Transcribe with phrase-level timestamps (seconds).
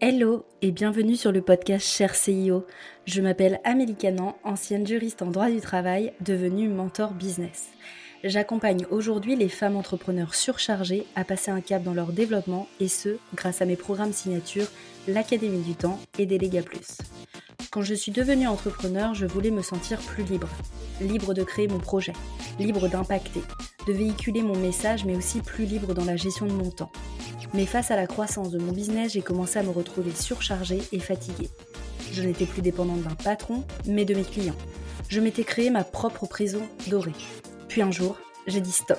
[0.00, 2.64] Hello et bienvenue sur le podcast Cher CIO.
[3.04, 7.70] Je m'appelle Amélie Canan, ancienne juriste en droit du travail, devenue mentor business.
[8.22, 13.16] J'accompagne aujourd'hui les femmes entrepreneurs surchargées à passer un cap dans leur développement et ce,
[13.34, 14.68] grâce à mes programmes signature,
[15.08, 16.98] l'Académie du Temps et Déléga Plus.
[17.72, 20.48] Quand je suis devenue entrepreneur, je voulais me sentir plus libre.
[21.00, 22.12] Libre de créer mon projet,
[22.60, 23.42] libre d'impacter,
[23.88, 26.92] de véhiculer mon message, mais aussi plus libre dans la gestion de mon temps.
[27.54, 30.98] Mais face à la croissance de mon business, j'ai commencé à me retrouver surchargée et
[30.98, 31.50] fatiguée.
[32.12, 34.56] Je n'étais plus dépendante d'un patron, mais de mes clients.
[35.08, 37.12] Je m'étais créé ma propre prison dorée.
[37.68, 38.98] Puis un jour, j'ai dit stop.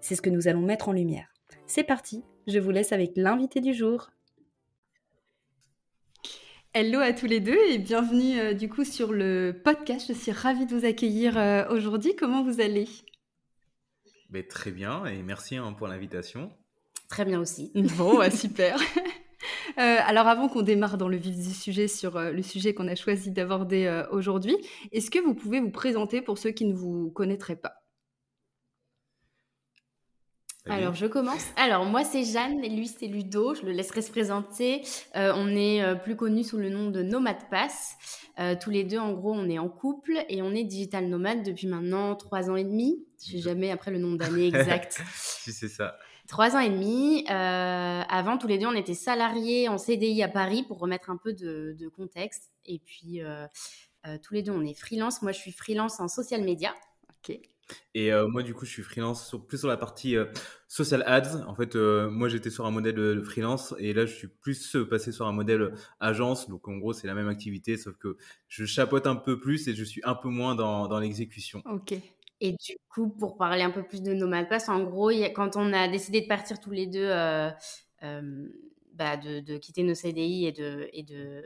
[0.00, 1.28] C'est ce que nous allons mettre en lumière.
[1.66, 4.10] C'est parti, je vous laisse avec l'invité du jour.
[6.72, 10.06] Hello à tous les deux et bienvenue euh, du coup sur le podcast.
[10.08, 12.14] Je suis ravie de vous accueillir euh, aujourd'hui.
[12.14, 12.86] Comment vous allez?
[14.30, 16.52] Ben, Très bien et merci hein, pour l'invitation.
[17.08, 17.72] Très bien aussi.
[17.96, 18.78] Bon, bah, super.
[19.78, 22.96] Euh, alors avant qu'on démarre dans le vif du sujet sur le sujet qu'on a
[22.96, 24.56] choisi d'aborder aujourd'hui,
[24.90, 27.87] est-ce que vous pouvez vous présenter pour ceux qui ne vous connaîtraient pas?
[30.68, 31.46] Alors, je commence.
[31.56, 33.54] Alors, moi, c'est Jeanne, et lui, c'est Ludo.
[33.54, 34.82] Je le laisserai se présenter.
[35.16, 37.96] Euh, on est euh, plus connus sous le nom de Nomad Pass.
[38.38, 41.42] Euh, tous les deux, en gros, on est en couple et on est digital nomade
[41.42, 43.04] depuis maintenant trois ans et demi.
[43.24, 45.02] Je sais jamais après le nombre d'années exact.
[45.14, 45.98] si c'est ça.
[46.28, 47.24] Trois ans et demi.
[47.28, 51.32] avant, tous les deux, on était salariés en CDI à Paris pour remettre un peu
[51.32, 52.50] de, de contexte.
[52.66, 53.22] Et puis,
[54.22, 55.22] tous les deux, on est freelance.
[55.22, 56.74] Moi, je suis freelance en social media.
[57.24, 57.40] Ok.
[57.94, 60.26] Et euh, moi, du coup, je suis freelance plus sur la partie euh,
[60.68, 61.44] social ads.
[61.46, 65.12] En fait, euh, moi, j'étais sur un modèle freelance et là, je suis plus passé
[65.12, 66.48] sur un modèle agence.
[66.48, 68.16] Donc, en gros, c'est la même activité, sauf que
[68.48, 71.62] je chapeaute un peu plus et je suis un peu moins dans, dans l'exécution.
[71.70, 71.94] Ok.
[72.40, 75.72] Et du coup, pour parler un peu plus de Nomad Pass, en gros, quand on
[75.72, 77.08] a décidé de partir tous les deux,
[78.98, 81.42] bah, de, de, quitter nos CDI et de, et de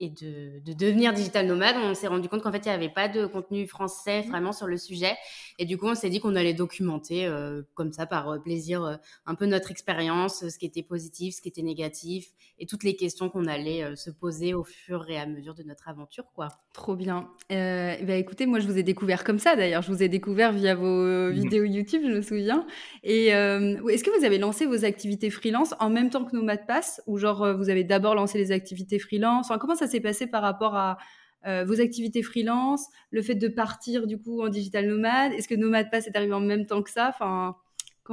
[0.00, 2.88] et de, de, devenir digital nomade, on s'est rendu compte qu'en fait, il n'y avait
[2.88, 4.28] pas de contenu français mmh.
[4.28, 5.16] vraiment sur le sujet.
[5.58, 8.84] Et du coup, on s'est dit qu'on allait documenter euh, comme ça, par euh, plaisir,
[8.84, 12.28] euh, un peu notre expérience, ce qui était positif, ce qui était négatif,
[12.60, 15.88] et toutes les questions qu'on allait se poser au fur et à mesure de notre
[15.88, 16.24] aventure.
[16.34, 16.48] quoi.
[16.72, 17.28] Trop bien.
[17.50, 19.82] bah, écoutez, moi, je vous ai découvert comme ça, d'ailleurs.
[19.82, 21.30] Je vous ai découvert via vos mmh.
[21.30, 22.66] vidéos YouTube, je me souviens.
[23.02, 27.00] Et est-ce que vous avez lancé vos activités freelance en même temps que Nomad Pass
[27.06, 29.46] Ou genre, vous avez d'abord lancé les activités freelance?
[29.46, 30.98] Enfin, Comment ça s'est passé par rapport à
[31.46, 35.32] euh, vos activités freelance, le fait de partir du coup en digital nomade?
[35.32, 37.08] Est-ce que Nomad Pass est arrivé en même temps que ça?
[37.08, 37.56] Enfin,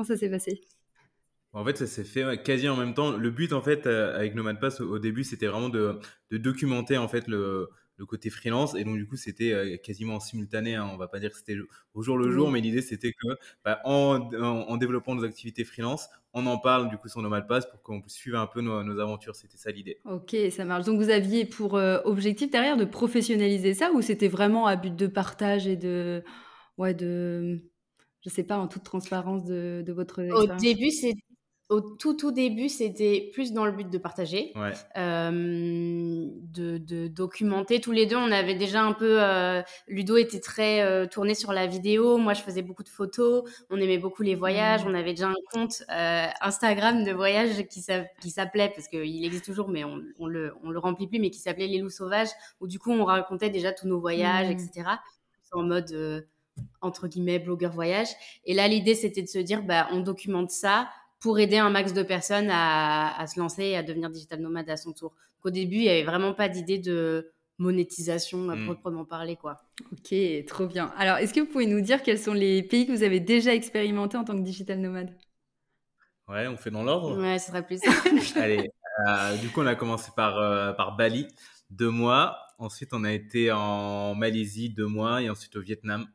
[0.03, 0.62] ça s'est passé?
[1.53, 3.16] En fait, ça s'est fait quasi en même temps.
[3.16, 6.00] Le but, en fait, euh, avec Nomad Pass au, début, c'était vraiment de,
[6.31, 8.75] documenter en fait le, le côté freelance.
[8.75, 10.75] Et donc, du coup, c'était euh, quasiment simultané.
[10.75, 10.89] Hein.
[10.94, 11.57] On va pas dire que c'était
[11.94, 13.28] au jour le jour, mais l'idée, c'était que
[13.63, 17.66] bah, en, en, développant nos activités freelance, on en parle du coup sur Nomad Pass
[17.66, 19.35] pour qu'on puisse suivre un peu nos, aventures.
[19.35, 20.00] C'était ça l'idée.
[20.06, 20.85] Ok, ça marche.
[20.85, 24.95] Donc, vous aviez pour euh, objectif derrière de professionnaliser ça ou c'était vraiment à but
[24.95, 26.23] de partage et de.
[26.77, 27.62] Ouais, de.
[28.22, 30.23] Je sais pas, en toute transparence de, de votre.
[30.23, 31.13] Au début, c'est
[31.69, 34.53] au tout tout début, c'était plus dans le but de partager,
[34.97, 37.81] euh, de, documenter.
[37.81, 39.23] Tous les deux, on avait déjà un peu.
[39.23, 42.17] Euh, Ludo était très euh, tourné sur la vidéo.
[42.17, 43.49] Moi, je faisais beaucoup de photos.
[43.71, 44.85] On aimait beaucoup les voyages.
[44.85, 44.89] Mmh.
[44.89, 49.83] On avait déjà un compte Instagram de voyage qui s'appelait parce qu'il existe toujours, mais
[49.83, 52.29] on, on le on le remplit plus, mais qui s'appelait Les Loups Sauvages.
[52.59, 54.69] Où du coup, on racontait déjà tous nos voyages, etc.
[54.83, 55.59] Mmh.
[55.59, 56.27] En mode
[56.81, 58.09] entre guillemets blogueur voyage.
[58.45, 60.87] Et là, l'idée, c'était de se dire, bah, on documente ça
[61.25, 64.78] pour aider un max de personnes à, se lancer et à devenir digital nomade à
[64.78, 65.16] son tour.
[65.44, 68.66] au début, il n'y avait vraiment pas d'idée de monétisation à hmm.
[68.66, 69.36] proprement parler.
[69.36, 69.60] Quoi.
[69.92, 70.13] Ok,
[70.45, 70.94] trop bien.
[70.95, 73.56] Alors, est-ce que vous pouvez nous dire quels sont les pays que vous avez déjà
[73.56, 75.10] expérimentés en tant que digital nomade?
[76.27, 77.81] Ouais, on fait dans l'ordre Ouais, ce serait plus
[78.36, 78.69] Allez,
[79.07, 81.25] euh, du coup, on a commencé par, euh, par Bali,
[81.71, 82.38] deux mois.
[82.60, 86.06] Ensuite, on a été en Malaisie, deux mois, et ensuite au Vietnam.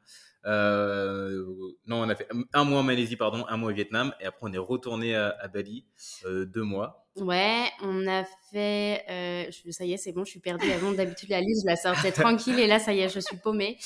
[0.47, 1.45] Euh,
[1.87, 4.41] non, on a fait un mois en Malaisie, pardon, un mois au Vietnam, et après
[4.43, 5.85] on est retourné à, Bali,
[6.25, 7.07] euh, deux mois.
[7.17, 9.05] Ouais, on a fait.
[9.11, 10.71] Euh, ça y est, c'est bon, je suis perdue.
[10.71, 13.37] Avant d'habitude, la liste, je la sortais tranquille, et là, ça y est, je suis
[13.37, 13.77] paumée.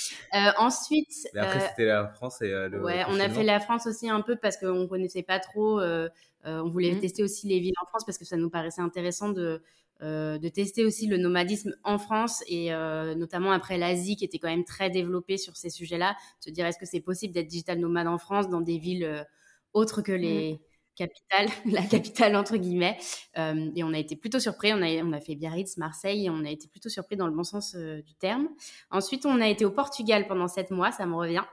[0.59, 1.11] ensuite.
[1.37, 2.83] après, c'était la France et le.
[2.83, 5.81] Ouais, on a fait la France aussi un peu parce qu'on connaissait pas trop.
[5.81, 7.01] on voulait mmh.
[7.01, 9.63] tester aussi les villes en France parce que ça nous paraissait intéressant de
[10.01, 12.71] de tester aussi le nomadisme en France et
[13.17, 16.17] notamment après l'Asie qui était quand même très développée sur ces sujets-là.
[16.41, 19.25] Se dire est-ce que c'est possible d'être digital nomade en France dans des villes
[19.73, 20.61] autres que les,
[20.95, 22.97] capitale, la capitale entre guillemets.
[23.39, 24.73] Euh, et on a été plutôt surpris.
[24.73, 27.35] On a, on a fait Biarritz, Marseille, et on a été plutôt surpris dans le
[27.35, 28.49] bon sens euh, du terme.
[28.91, 31.45] Ensuite, on a été au Portugal pendant sept mois, ça me revient.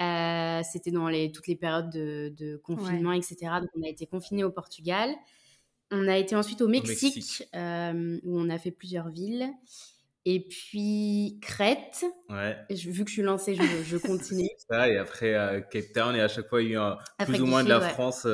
[0.00, 3.36] Euh, c'était dans les, toutes les périodes de, confinement, etc.
[3.60, 5.10] Donc, on a été confinés au Portugal.
[5.90, 9.48] On a été ensuite au Mexique, où on a fait plusieurs villes.
[10.24, 12.04] Et puis Crète.
[12.28, 12.56] Ouais.
[12.70, 14.48] vu que je suis lancée, je, je continue.
[14.68, 17.46] ça, et après Cape Town, et à chaque fois, il y a eu plus ou
[17.46, 18.26] moins de la France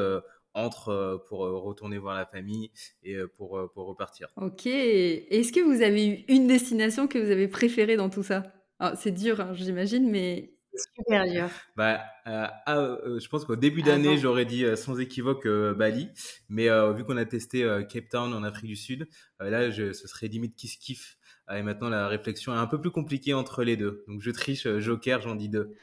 [0.55, 2.71] entre euh, pour euh, retourner voir la famille
[3.03, 4.29] et euh, pour, pour repartir.
[4.37, 4.67] Ok.
[4.67, 8.45] Est-ce que vous avez eu une destination que vous avez préférée dans tout ça?
[8.79, 11.49] Ah, C'est dur, hein, j'imagine, mais super dur.
[11.77, 16.09] Bah, ah, je pense qu'au début d'année, j'aurais dit sans équivoque Bali,
[16.49, 19.09] mais vu qu'on a testé Cape Town en Afrique du Sud,
[19.41, 21.19] là, je, ce serait limite kiff kiff.
[21.55, 24.05] et maintenant, la réflexion est un peu plus compliquée entre les deux.
[24.09, 25.75] Donc, je triche Joker, j'en dis deux.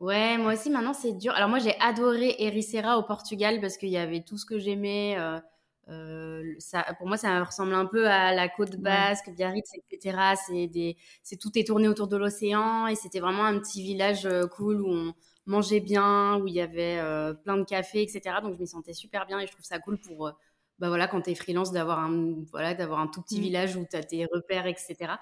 [0.00, 1.32] Ouais, moi aussi, maintenant, c'est dur.
[1.32, 5.16] Alors, moi, j'ai adoré Ericeira au Portugal parce qu'il y avait tout ce que j'aimais.
[5.88, 10.34] Euh, euh, ça, pour moi, ça ressemble un peu à la côte basque, Biarritz, etc.
[10.46, 14.26] C'est des, c'est tout est tourné autour de l'océan et c'était vraiment un petit village
[14.26, 15.14] euh, cool où on
[15.46, 17.00] mangeait bien, où il y avait
[17.42, 18.36] plein de cafés, etc.
[18.42, 20.30] Donc, je m'y sentais super bien et je trouve ça cool pour,
[20.78, 23.42] bah voilà, quand tu es freelance, d'avoir un, voilà, d'avoir un tout petit mmh.
[23.42, 25.14] village où tu as tes repères, etc.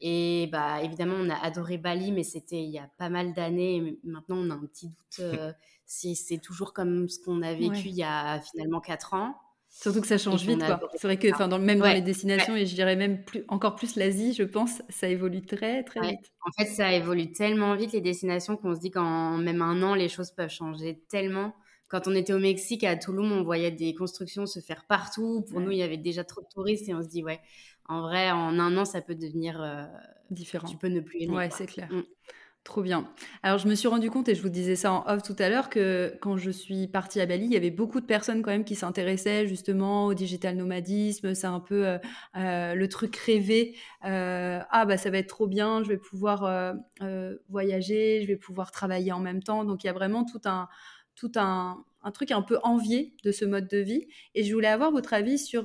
[0.00, 3.98] Et bah, évidemment, on a adoré Bali, mais c'était il y a pas mal d'années.
[4.02, 5.52] Maintenant, on a un petit doute euh,
[5.84, 9.34] si c'est toujours comme ce qu'on a vécu il y a finalement 4 ans.
[9.70, 10.62] Surtout que ça change vite.
[10.96, 13.96] C'est vrai que dans, même dans les destinations, et je dirais même plus, encore plus
[13.96, 16.32] l'Asie, je pense, ça évolue très, très vite.
[16.46, 19.94] En fait, ça évolue tellement vite, les destinations, qu'on se dit qu'en même un an,
[19.94, 21.54] les choses peuvent changer tellement.
[21.88, 25.44] Quand on était au Mexique, à Toulouse, on voyait des constructions se faire partout.
[25.50, 27.40] Pour nous, il y avait déjà trop de touristes et on se dit, ouais,
[27.86, 29.84] en vrai, en un an, ça peut devenir euh,
[30.30, 30.68] différent.
[30.68, 31.34] Tu peux ne plus aimer.
[31.34, 31.88] Ouais, c'est clair.
[31.90, 32.02] Mm.
[32.62, 33.08] Trop bien.
[33.42, 35.48] Alors, je me suis rendu compte, et je vous disais ça en off tout à
[35.48, 38.50] l'heure, que quand je suis partie à Bali, il y avait beaucoup de personnes quand
[38.50, 41.34] même qui s'intéressaient justement au digital nomadisme.
[41.34, 41.98] C'est un peu euh,
[42.36, 43.76] euh, le truc rêvé.
[44.02, 46.74] ah, bah, ça va être trop bien, je vais pouvoir
[47.48, 49.64] voyager, je vais pouvoir travailler en même temps.
[49.64, 50.68] Donc, il y a vraiment tout un,
[51.16, 54.06] tout un, un truc un peu envié de ce mode de vie.
[54.34, 55.64] Et je voulais avoir votre avis sur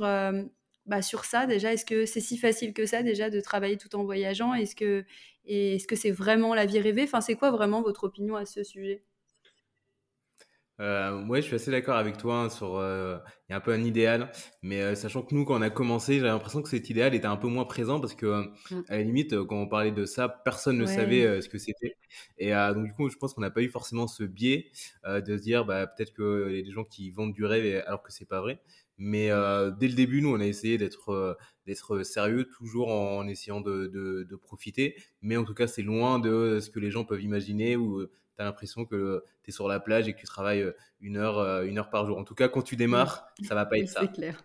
[0.86, 3.95] bah, sur ça déjà Est-ce que c'est si facile que ça déjà de travailler tout
[3.95, 4.53] en voyageant?
[4.53, 5.03] Est-ce que
[5.47, 7.03] est-ce que c'est vraiment la vie rêvée?
[7.03, 9.03] Enfin, c'est quoi vraiment votre opinion à ce sujet?
[10.81, 13.62] Euh, ouais, je suis assez d'accord avec toi hein, sur euh, il y a un
[13.62, 14.30] peu un idéal,
[14.62, 17.27] mais euh, sachant que nous quand on a commencé, j'avais l'impression que cet idéal était
[17.27, 18.83] un peu moins présent parce que mmh.
[18.89, 21.95] à la limite quand on parlait de ça, personne ne savait ce que c'était.
[22.38, 24.71] Et donc du coup, je pense qu'on n'a pas eu forcément ce biais
[25.06, 28.03] de se dire bah peut-être qu'il y a des gens qui vendent du rêve alors
[28.03, 28.59] que c'est pas vrai.
[28.97, 31.33] Mais euh, dès le début, nous, on a essayé d'être euh,
[31.65, 34.95] d'être sérieux, toujours en, essayant de, de, profiter.
[35.21, 38.12] Mais en tout cas, c'est loin de ce que les gens peuvent imaginer où euh,
[38.36, 40.71] tu as l'impression que tu es sur la plage et que tu travailles
[41.01, 42.18] une heure, une heure par jour.
[42.18, 44.01] En tout cas, quand tu démarres, ça va pas être ça.
[44.01, 44.44] C'est clair.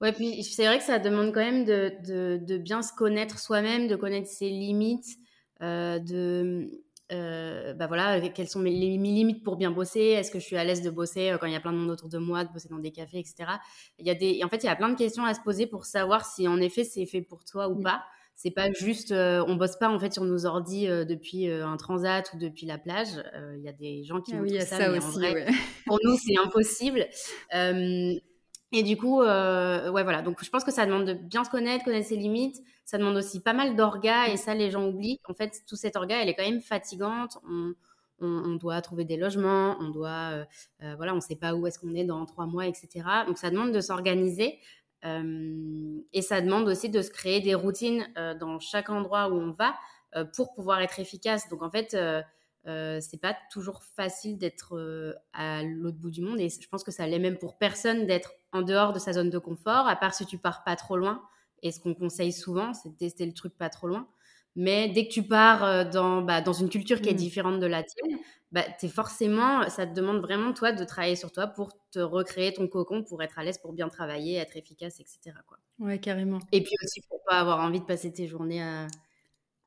[0.00, 3.38] Ouais, puis c'est vrai que ça demande quand même de, de, de bien se connaître
[3.38, 5.18] soi-même, de connaître ses limites,
[5.60, 6.70] de
[7.12, 10.00] euh, bah voilà, quelles sont mes, limites pour bien bosser?
[10.00, 11.78] Est-ce que je suis à l'aise de bosser euh, quand il y a plein de
[11.78, 13.50] monde autour de moi, de bosser dans des cafés, etc.
[13.98, 15.66] Il y a des, en fait, il y a plein de questions à se poser
[15.66, 18.02] pour savoir si en effet c'est fait pour toi ou pas.
[18.36, 22.32] C'est pas juste, euh, on bosse pas en fait sur nos ordis depuis un transat
[22.32, 23.22] ou depuis la plage.
[23.56, 25.20] Il y a des gens qui ah oui, ça, ça aussi,
[25.86, 27.06] pour nous c'est impossible.
[28.72, 30.22] Et du coup, euh, ouais, voilà.
[30.22, 32.62] Donc, je pense que ça demande de bien se connaître, connaître ses limites.
[32.84, 35.20] Ça demande aussi pas mal d'orgas, et ça, les gens oublient.
[35.28, 37.38] En fait, tout cet orga, elle est quand même fatigante.
[37.44, 37.74] On,
[38.56, 40.44] doit trouver des logements, on doit, euh,
[40.82, 43.02] euh, voilà, on sait pas où est-ce qu'on est dans trois mois, etc.
[43.26, 44.58] Donc, ça demande de s'organiser.
[45.02, 48.06] Et ça demande aussi de se créer des routines
[48.38, 49.74] dans chaque endroit où on va
[50.34, 51.48] pour pouvoir être efficace.
[51.48, 51.96] Donc, en fait,
[52.66, 56.84] euh, c'est pas toujours facile d'être euh, à l'autre bout du monde et je pense
[56.84, 59.96] que ça l'est même pour personne d'être en dehors de sa zone de confort, à
[59.96, 61.22] part si tu pars pas trop loin.
[61.62, 64.08] Et ce qu'on conseille souvent, c'est de tester le truc pas trop loin.
[64.56, 67.16] Mais dès que tu pars euh, dans, bah, dans une culture qui est mmh.
[67.16, 68.18] différente de la tienne,
[68.52, 72.52] bah, es forcément, ça te demande vraiment toi de travailler sur toi pour te recréer
[72.52, 75.36] ton cocon, pour être à l'aise, pour bien travailler, être efficace, etc.
[75.46, 75.58] Quoi.
[75.78, 76.40] Ouais, carrément.
[76.52, 78.86] Et puis aussi pour pas avoir envie de passer tes journées à,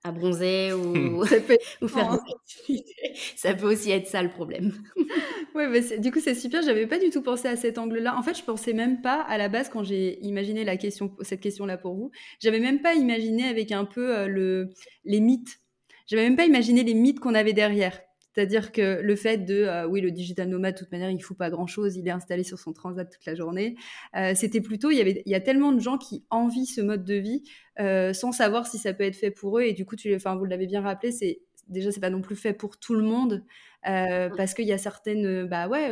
[0.03, 1.23] à bronzer ou,
[1.87, 3.13] faire des activités.
[3.35, 4.73] Ça peut aussi être ça le problème.
[5.55, 6.61] ouais, mais du coup, c'est super.
[6.61, 8.17] J'avais pas du tout pensé à cet angle-là.
[8.17, 11.41] En fait, je pensais même pas à la base quand j'ai imaginé la question, cette
[11.41, 12.11] question-là pour vous.
[12.39, 14.69] J'avais même pas imaginé avec un peu euh, le,
[15.05, 15.59] les mythes.
[16.07, 18.01] J'avais même pas imaginé les mythes qu'on avait derrière.
[18.33, 21.21] C'est-à-dire que le fait de, euh, oui, le digital nomade, de toute manière, il ne
[21.21, 23.75] fout pas grand-chose, il est installé sur son transat toute la journée.
[24.15, 26.81] Euh, c'était plutôt, il y, avait, il y a tellement de gens qui envient ce
[26.81, 27.43] mode de vie
[27.79, 29.63] euh, sans savoir si ça peut être fait pour eux.
[29.63, 32.35] Et du coup, tu, enfin, vous l'avez bien rappelé, c'est déjà, c'est pas non plus
[32.35, 33.43] fait pour tout le monde
[33.83, 35.89] parce qu'il y a certaines, bah ouais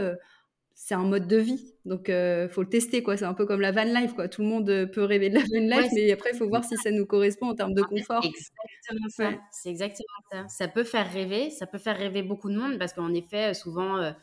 [0.73, 1.75] c'est un mode de vie.
[1.85, 3.17] Donc, il faut le tester, quoi.
[3.17, 4.27] C'est un peu comme la van life, quoi.
[4.27, 6.75] Tout le monde peut rêver de la van life, mais après, il faut voir si
[6.77, 8.23] ça nous correspond en termes de confort.
[8.23, 9.31] Exactement ça.
[9.51, 10.47] C'est exactement ça.
[10.47, 11.49] Ça peut faire rêver.
[11.49, 14.13] Ça peut faire rêver beaucoup de monde parce qu'en effet, souvent,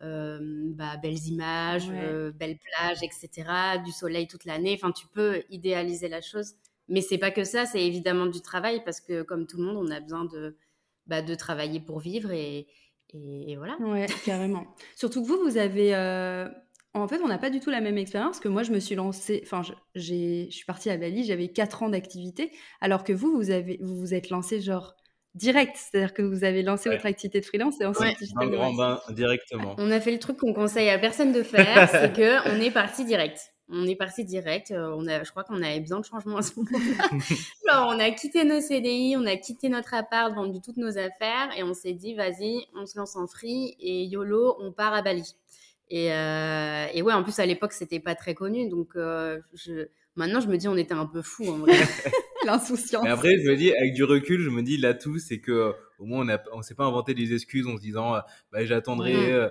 [0.00, 4.78] bah, belles images, belles plages, etc., du soleil toute l'année.
[4.80, 6.54] Enfin, tu peux idéaliser la chose.
[6.88, 7.66] Mais c'est pas que ça.
[7.66, 10.56] C'est évidemment du travail parce que, comme tout le monde, on a besoin de,
[11.06, 12.66] bah, de travailler pour vivre et
[13.14, 13.76] et, voilà.
[13.80, 14.66] Ouais, carrément.
[14.96, 15.94] Surtout que vous, vous avez.
[15.94, 16.48] Euh,
[16.94, 18.62] en fait, on n'a pas du tout la même expérience que moi.
[18.62, 19.40] Je me suis lancée.
[19.44, 23.50] Enfin, je, je suis partie à Bali, j'avais 4 ans d'activité, alors que vous, vous
[23.50, 24.94] avez, vous, vous êtes lancé genre
[25.34, 29.00] direct, c'est-à-dire que vous avez lancé votre activité de freelance et ensuite un grand bain
[29.10, 29.74] directement.
[29.78, 32.70] On a fait le truc qu'on conseille à personne de faire, c'est que on est
[32.70, 33.38] parti direct
[33.70, 34.70] on est parti direct.
[34.70, 37.86] Euh, on a, je crois qu'on avait besoin de changement à ce moment-là.
[37.86, 41.62] on a quitté nos CDI, on a quitté notre appart, vendu toutes nos affaires et
[41.62, 45.34] on s'est dit, vas-y, on se lance en free et YOLO, on part à Bali.
[45.90, 48.68] Et, euh, et ouais, en plus, à l'époque, c'était pas très connu.
[48.68, 51.72] Donc, euh, je, maintenant, je me dis, on était un peu fous, en vrai.
[52.44, 53.04] L'insouciance.
[53.04, 56.04] Mais après, je me dis, avec du recul, je me dis, l'atout, c'est que au
[56.04, 58.16] moins, on ne s'est pas inventé des excuses en se disant,
[58.52, 59.14] bah, j'attendrai.
[59.14, 59.50] Mmh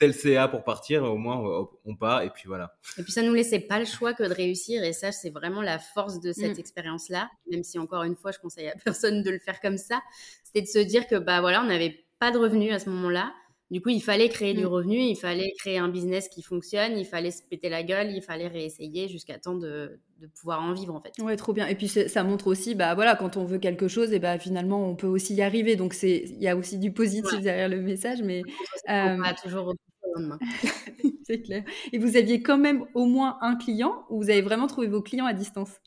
[0.00, 2.74] tel CA pour partir, au moins on part et puis voilà.
[2.98, 5.60] Et puis ça nous laissait pas le choix que de réussir et ça c'est vraiment
[5.60, 6.60] la force de cette mm.
[6.60, 10.00] expérience-là, même si encore une fois je conseille à personne de le faire comme ça,
[10.42, 13.30] c'était de se dire que bah voilà on n'avait pas de revenus à ce moment-là,
[13.70, 14.68] du coup il fallait créer du mm.
[14.68, 18.22] revenu, il fallait créer un business qui fonctionne, il fallait se péter la gueule, il
[18.22, 21.12] fallait réessayer jusqu'à temps de, de, pouvoir en vivre en fait.
[21.22, 24.14] Ouais trop bien et puis ça montre aussi bah voilà quand on veut quelque chose
[24.14, 26.90] et bah finalement on peut aussi y arriver donc c'est il y a aussi du
[26.90, 28.40] positif derrière le message mais
[28.88, 29.32] on euh...
[29.42, 29.74] toujours
[31.24, 31.64] c'est clair.
[31.92, 35.02] Et vous aviez quand même au moins un client ou vous avez vraiment trouvé vos
[35.02, 35.80] clients à distance?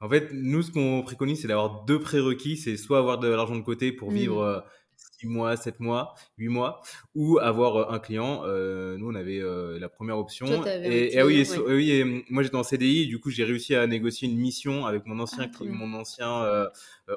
[0.00, 2.56] En fait, nous, ce qu'on préconise, c'est d'avoir deux prérequis.
[2.56, 4.64] C'est soit avoir de l'argent de côté pour vivre
[4.96, 5.30] 6 mmh.
[5.30, 6.80] euh, mois, 7 mois, 8 mois,
[7.16, 8.42] ou avoir euh, un client.
[8.44, 9.40] Euh, nous, on avait
[9.78, 10.46] la première option.
[10.66, 13.08] et, ah oui, oui moi, j'étais en CDI.
[13.08, 16.68] Du coup, j'ai réussi à négocier une mission avec mon ancien, ah, mon ancien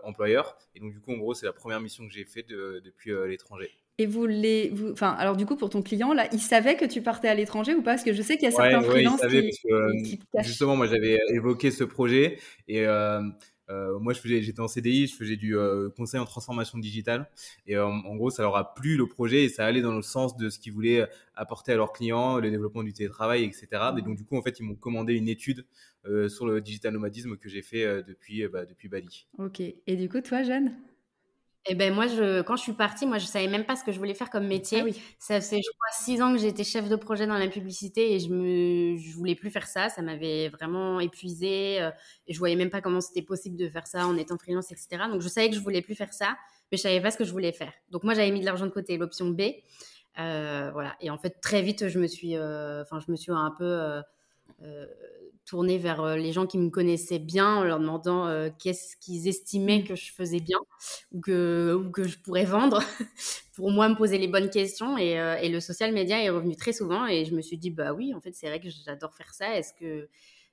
[0.03, 0.57] employeur.
[0.73, 3.69] Et donc, du coup, en gros, c'est la première mission que j'ai faite depuis l'étranger.
[4.01, 6.85] Et vous les, vous, enfin, alors du coup pour ton client là, il savait que
[6.85, 7.91] tu partais à l'étranger ou pas?
[7.91, 9.21] Parce que je sais qu'il y a certains freelances
[10.03, 13.21] qui, justement, moi j'avais évoqué ce projet et euh,
[13.69, 17.29] euh, moi j'étais en CDI, je faisais du euh, conseil en transformation digitale
[17.67, 20.35] et en gros ça leur a plu le projet et ça allait dans le sens
[20.35, 23.67] de ce qu'ils voulaient apporter à leurs clients, le développement du télétravail, etc.
[23.99, 25.63] Et donc du coup en fait ils m'ont commandé une étude
[26.27, 29.27] sur le digital nomadisme que j'ai fait depuis bah, depuis Bali.
[29.37, 29.59] Ok.
[29.59, 30.73] Et du coup toi Jeanne?
[31.67, 33.91] Eh ben moi, je, quand je suis partie, moi, je savais même pas ce que
[33.91, 34.79] je voulais faire comme métier.
[34.81, 34.99] Ah oui.
[35.19, 38.19] Ça fait, je crois, six ans que j'étais chef de projet dans la publicité et
[38.19, 39.89] je me, je voulais plus faire ça.
[39.89, 41.91] Ça m'avait vraiment épuisée euh,
[42.25, 45.03] et je voyais même pas comment c'était possible de faire ça en étant freelance, etc.
[45.11, 46.35] Donc, je savais que je voulais plus faire ça,
[46.71, 47.73] mais je savais pas ce que je voulais faire.
[47.91, 49.41] Donc, moi, j'avais mis de l'argent de côté, l'option B.
[50.17, 50.95] Euh, voilà.
[50.99, 54.01] Et en fait, très vite, je me suis, euh, je me suis un peu
[55.51, 59.27] tourner vers euh, les gens qui me connaissaient bien en leur demandant euh, qu'est-ce qu'ils
[59.27, 59.83] estimaient mmh.
[59.83, 60.59] que je faisais bien
[61.11, 62.81] ou que, ou que je pourrais vendre
[63.57, 66.55] pour moi me poser les bonnes questions et, euh, et, le social media est revenu
[66.55, 69.13] très souvent et je me suis dit bah oui en fait c'est vrai que j'adore
[69.13, 70.07] faire ça est-ce que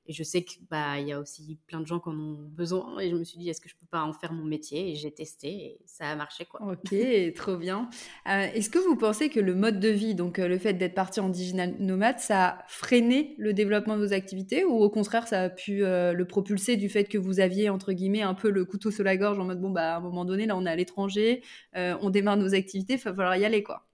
[0.08, 2.98] et je sais qu'il bah, y a aussi plein de gens qui en ont besoin.
[2.98, 4.90] Et je me suis dit, est-ce que je peux pas en faire mon métier?
[4.90, 6.46] Et j'ai testé et ça a marché.
[6.46, 6.62] Quoi.
[6.62, 6.94] Ok,
[7.36, 7.90] trop bien.
[8.26, 10.94] Euh, est-ce que vous pensez que le mode de vie, donc euh, le fait d'être
[10.94, 14.64] parti en digital nomade, ça a freiné le développement de vos activités?
[14.64, 17.92] Ou au contraire, ça a pu euh, le propulser du fait que vous aviez, entre
[17.92, 20.24] guillemets, un peu le couteau sur la gorge en mode, bon, bah, à un moment
[20.24, 21.42] donné, là, on est à l'étranger,
[21.74, 23.87] on démarre nos activités, il va falloir y aller, quoi?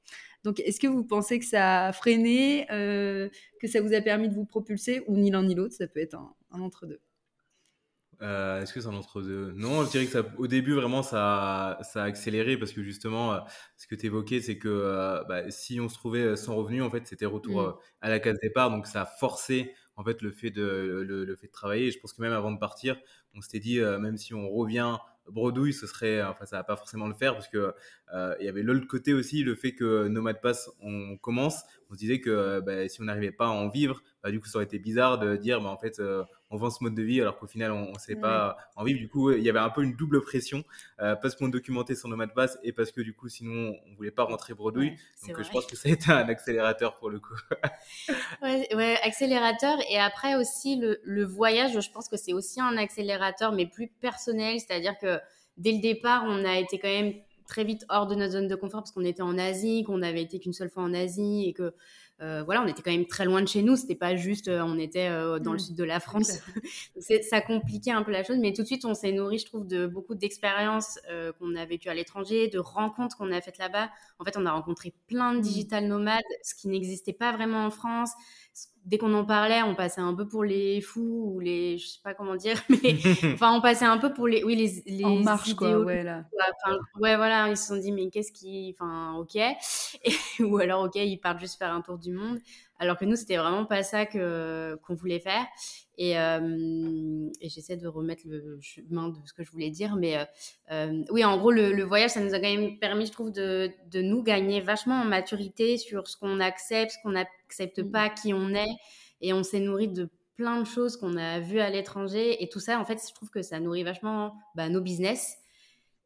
[0.45, 4.29] Donc, est-ce que vous pensez que ça a freiné, euh, que ça vous a permis
[4.29, 7.01] de vous propulser, ou ni l'un ni l'autre Ça peut être un, entre-deux?
[8.23, 9.53] Euh, est-ce que c'est un entre-deux?
[9.57, 13.33] Non, je dirais que ça, au début, vraiment, ça, ça a accéléré parce que justement,
[13.33, 13.41] euh,
[13.77, 17.07] ce que tu évoquais, c'est que bah, si on se trouvait sans revenu, en fait,
[17.07, 17.77] c'était retour mmh.
[18.03, 18.71] à la case départ.
[18.71, 21.87] Donc, ça a forcé en fait, le fait de, le, fait de travailler.
[21.87, 22.97] Et je pense que même avant de partir,
[23.35, 24.99] on s'était dit, même si on revient
[25.31, 27.75] bredouille, ce serait, enfin, ça va pas forcément le faire parce que
[28.13, 31.95] euh, il y avait l'autre côté aussi, le fait que Nomad Pass, on commence, on
[31.95, 34.59] se disait que bah, si on n'arrivait pas à en vivre, bah, du coup, ça
[34.59, 37.21] aurait été bizarre de dire, bah, en fait, euh, on vend ce mode de vie
[37.21, 38.99] alors qu'au final, on ne sait pas en vivre.
[38.99, 40.65] Du coup, il y avait un peu une double pression
[41.01, 44.11] euh, parce qu'on documentait son Nomad Pass et parce que du coup, sinon, on voulait
[44.11, 44.97] pas rentrer bredouille.
[45.27, 47.35] Donc, je pense que ça a été un accélérateur pour le coup.
[48.43, 49.77] ouais, accélérateur.
[49.91, 53.89] Et après aussi, le, le voyage, je pense que c'est aussi un accélérateur, mais plus
[53.89, 54.59] personnel.
[54.61, 55.14] C'est-à-dire que
[55.57, 57.15] dès le départ, on a été quand même
[57.47, 60.23] très vite hors de notre zone de confort parce qu'on était en Asie, qu'on n'avait
[60.23, 61.75] été qu'une seule fois en Asie et que
[62.21, 63.77] euh, voilà, on était quand même très loin de chez nous.
[63.77, 65.61] C'était pas juste, euh, on était euh, dans le mmh.
[65.61, 66.39] sud de la France.
[67.23, 69.67] ça compliquait un peu la chose, mais tout de suite, on s'est nourri, je trouve,
[69.67, 70.99] de beaucoup d'expériences
[71.39, 73.91] qu'on a vécues à l'étranger, de rencontres qu'on a faites là-bas.
[74.19, 75.43] En fait, on a rencontré plein de mmh.
[75.43, 78.11] digital nomades, ce qui n'existait pas vraiment en France
[78.85, 82.01] dès qu'on en parlait, on passait un peu pour les fous ou les, je sais
[82.03, 82.95] pas comment dire, mais
[83.35, 86.25] enfin, on passait un peu pour les, oui, les, les en marche quoi, ouais là.
[87.01, 89.39] ouais, voilà, ils se sont dit mais qu'est-ce qui, enfin, ok,
[90.41, 92.39] ou alors ok, ils partent juste faire un tour du monde,
[92.79, 95.47] alors que nous c'était vraiment pas ça que qu'on voulait faire.
[95.97, 100.17] Et, euh, et j'essaie de remettre le chemin de ce que je voulais dire, mais
[100.73, 103.31] euh, oui, en gros, le, le, voyage, ça nous a quand même permis, je trouve,
[103.31, 107.91] de, de nous gagner vachement en maturité sur ce qu'on accepte, ce qu'on n'accepte mmh.
[107.93, 108.75] pas, qui on est,
[109.21, 112.61] et on s'est nourri de plein de choses qu'on a vues à l'étranger, et tout
[112.61, 115.37] ça, en fait, je trouve que ça nourrit vachement bah, nos business.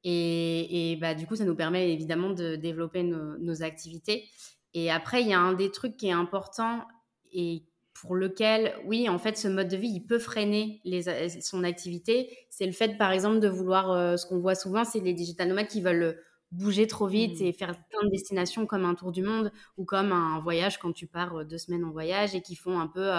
[0.05, 4.29] Et, et, bah, du coup, ça nous permet évidemment de développer nos, nos activités.
[4.75, 6.87] Et après, il y a un des trucs qui est important
[7.33, 7.65] et
[8.01, 11.65] pour lequel, oui, en fait, ce mode de vie, il peut freiner les, euh, son
[11.65, 12.37] activité.
[12.51, 15.49] C'est le fait, par exemple, de vouloir, euh, ce qu'on voit souvent, c'est les digital
[15.49, 16.13] nomades qui veulent euh,
[16.53, 17.45] bouger trop vite mmh.
[17.45, 20.93] et faire plein de destinations comme un tour du monde ou comme un voyage quand
[20.93, 23.11] tu pars deux semaines en voyage et qui font un peu,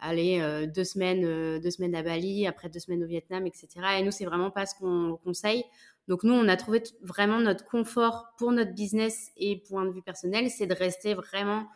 [0.00, 3.68] aller deux semaines, deux semaines à Bali, après deux semaines au Vietnam, etc.
[4.00, 5.62] Et nous, c'est vraiment pas ce qu'on conseille.
[6.08, 10.02] Donc nous, on a trouvé vraiment notre confort pour notre business et point de vue
[10.02, 11.68] personnel, c'est de rester vraiment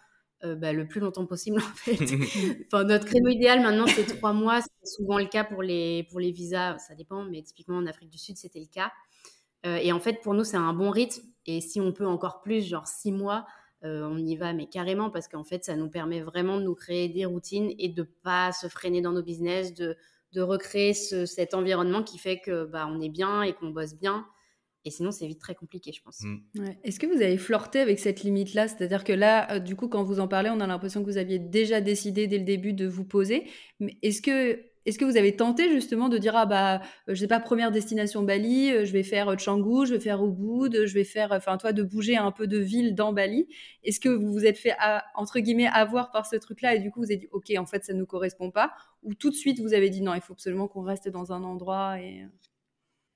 [0.43, 1.99] euh, bah, le plus longtemps possible en fait.
[2.67, 6.19] enfin, notre créneau idéal maintenant c'est trois mois, c'est souvent le cas pour les, pour
[6.19, 8.91] les visas, ça dépend, mais typiquement en Afrique du Sud c'était le cas.
[9.67, 12.41] Euh, et en fait pour nous c'est un bon rythme et si on peut encore
[12.41, 13.47] plus, genre six mois,
[13.85, 16.75] euh, on y va mais carrément parce qu'en fait ça nous permet vraiment de nous
[16.75, 19.97] créer des routines et de pas se freiner dans nos business, de,
[20.33, 24.27] de recréer cet environnement qui fait que bah, on est bien et qu'on bosse bien
[24.85, 26.23] et sinon, c'est vite très compliqué, je pense.
[26.23, 26.71] Mm.
[26.85, 28.67] Est-ce que vous avez flirté avec cette limite-là?
[28.67, 31.19] C'est-à-dire que là, euh, du coup, quand vous en parlez, on a l'impression que vous
[31.19, 33.47] aviez déjà décidé dès le début de vous poser.
[33.79, 37.17] Mais est-ce que, est que vous avez tenté justement de dire, ah bah, euh, je
[37.17, 40.95] sais pas, première destination Bali, euh, je vais faire Canggu, je vais faire Ubud, je
[40.95, 43.49] vais faire, enfin, toi, de bouger un peu de ville dans Bali.
[43.85, 44.75] Est-ce que vous vous êtes fait,
[45.15, 47.85] entre guillemets, avoir par ce truc-là et du coup, vous avez dit, ok, en fait,
[47.85, 48.73] ça ne nous correspond pas?
[49.03, 51.45] Ou tout de suite, vous avez dit, non, il faut absolument qu'on reste dans un
[51.45, 52.25] endroit et...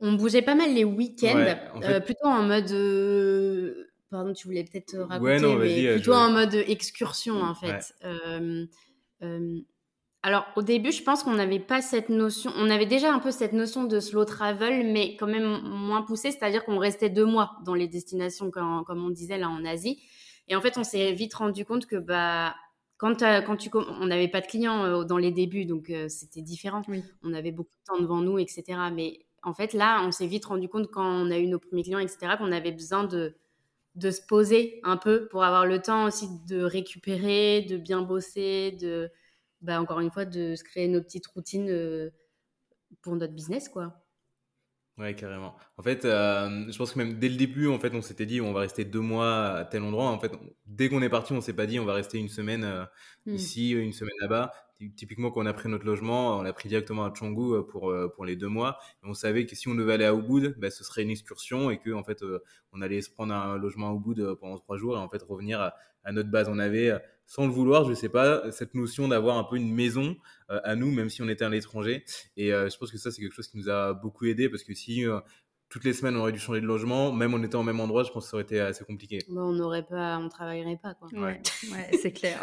[0.04, 1.46] On bougeait pas mal les week-ends,
[1.82, 2.70] euh, plutôt en mode.
[2.72, 7.94] Euh, pardon, tu voulais peut-être raconter, mais euh, plutôt en mode excursion en fait.
[10.22, 12.52] alors au début, je pense qu'on n'avait pas cette notion.
[12.56, 16.32] On avait déjà un peu cette notion de slow travel, mais quand même moins poussée,
[16.32, 20.02] c'est-à-dire qu'on restait deux mois dans les destinations, comme, on disait là en Asie.
[20.48, 22.54] Et en fait, on s'est vite rendu compte que bah
[22.98, 26.82] quand, quand tu, on n'avait pas de clients dans les débuts, donc c'était différent.
[27.22, 28.64] On avait beaucoup de temps devant nous, etc.
[28.92, 31.83] Mais en fait, là, on s'est vite rendu compte quand on a eu nos premiers
[31.83, 33.35] clients, etc., qu'on avait besoin de,
[33.94, 38.72] de se poser un peu pour avoir le temps aussi de récupérer, de bien bosser,
[38.72, 39.11] de,
[39.61, 42.11] bah, encore une fois, de se créer nos petites routines euh,
[43.02, 44.00] pour notre business, quoi.
[44.96, 45.57] Ouais, carrément.
[45.76, 48.40] En fait, euh, je pense que même dès le début, en fait, on s'était dit
[48.40, 50.07] on va rester deux mois à tel endroit.
[50.07, 50.30] En fait,
[50.66, 52.85] dès qu'on est parti, on s'est pas dit on va rester une semaine euh,
[53.26, 53.35] mmh.
[53.35, 54.52] ici, une semaine là-bas.
[54.96, 57.94] Typiquement, quand on a pris notre logement, on l'a pris directement à Canggu euh, pour,
[58.14, 58.78] pour les deux mois.
[59.02, 61.70] Et on savait que si on devait aller à Ubud, bah, ce serait une excursion
[61.70, 62.24] et que en fait,
[62.72, 65.60] on allait se prendre un logement à Ubud pendant trois jours et en fait revenir
[65.60, 66.48] à, à notre base.
[66.48, 66.92] On avait
[67.26, 70.16] sans le vouloir, je sais pas, cette notion d'avoir un peu une maison
[70.50, 72.04] euh, à nous, même si on était à l'étranger.
[72.37, 74.62] Et euh, je pense que ça, c'est quelque chose qui nous a beaucoup aidé parce
[74.62, 75.20] que si euh,
[75.68, 78.04] toutes les semaines on aurait dû changer de logement, même en étant au même endroit,
[78.04, 79.18] je pense que ça aurait été assez compliqué.
[79.28, 81.08] on n'aurait pas, on travaillerait pas quoi.
[81.12, 81.40] Ouais,
[82.02, 82.42] c'est clair.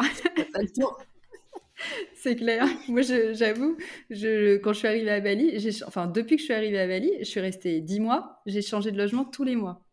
[2.16, 2.68] C'est clair.
[2.88, 3.78] Moi, j'avoue,
[4.10, 7.12] je, quand je suis arrivée à Bali, enfin, depuis que je suis arrivée à Bali,
[7.20, 9.84] je suis restée 10 mois, j'ai changé de logement tous les mois.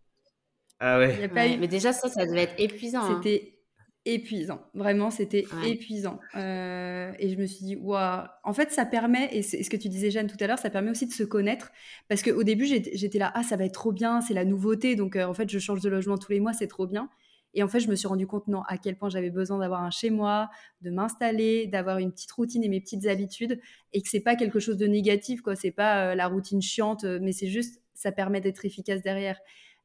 [0.80, 1.28] Ah ouais.
[1.58, 3.02] Mais déjà, ça, ça devait être épuisant.
[3.02, 3.20] Hein.
[3.22, 3.58] C'était
[4.04, 4.60] épuisant.
[4.74, 6.18] Vraiment, c'était épuisant.
[6.34, 9.76] Euh, et je me suis dit, waouh, en fait, ça permet, et c'est ce que
[9.76, 11.70] tu disais, Jeanne, tout à l'heure, ça permet aussi de se connaître.
[12.08, 14.96] Parce qu'au début, j'étais là, ah, ça va être trop bien, c'est la nouveauté.
[14.96, 17.10] Donc, euh, en fait, je change de logement tous les mois, c'est trop bien.
[17.58, 19.82] Et en fait, je me suis rendu compte, non, à quel point j'avais besoin d'avoir
[19.82, 20.48] un chez moi,
[20.80, 23.60] de m'installer, d'avoir une petite routine et mes petites habitudes.
[23.92, 25.56] Et que c'est pas quelque chose de négatif, quoi.
[25.56, 29.40] C'est pas euh, la routine chiante, mais c'est juste, ça permet d'être efficace derrière.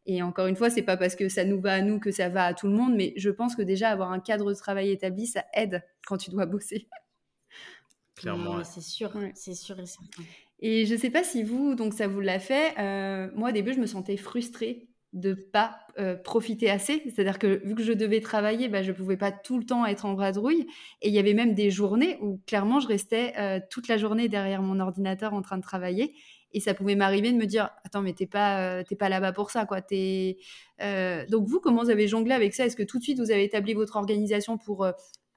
[0.06, 2.30] Et encore une fois, c'est pas parce que ça nous va à nous que ça
[2.30, 4.92] va à tout le monde, mais je pense que déjà avoir un cadre de travail
[4.92, 6.88] établi, ça aide quand tu dois bosser.
[8.16, 10.22] Clairement, c'est sûr, c'est sûr et certain.
[10.60, 12.78] Et je sais pas si vous, donc ça vous l'a fait.
[12.78, 17.04] Euh, moi, au début, je me sentais frustrée de pas euh, profiter assez.
[17.06, 19.86] C'est-à-dire que vu que je devais travailler, bah, je ne pouvais pas tout le temps
[19.86, 20.65] être en vadrouille.
[21.02, 24.28] Et il y avait même des journées où clairement je restais euh, toute la journée
[24.28, 26.15] derrière mon ordinateur en train de travailler.
[26.52, 29.52] Et ça pouvait m'arriver de me dire Attends, mais t'es pas, euh, pas là-bas pour
[29.52, 29.65] ça.
[29.65, 29.82] quoi.
[29.82, 32.65] Donc, vous, comment vous avez jonglé avec ça?
[32.65, 34.88] Est-ce que tout de suite vous avez établi votre organisation pour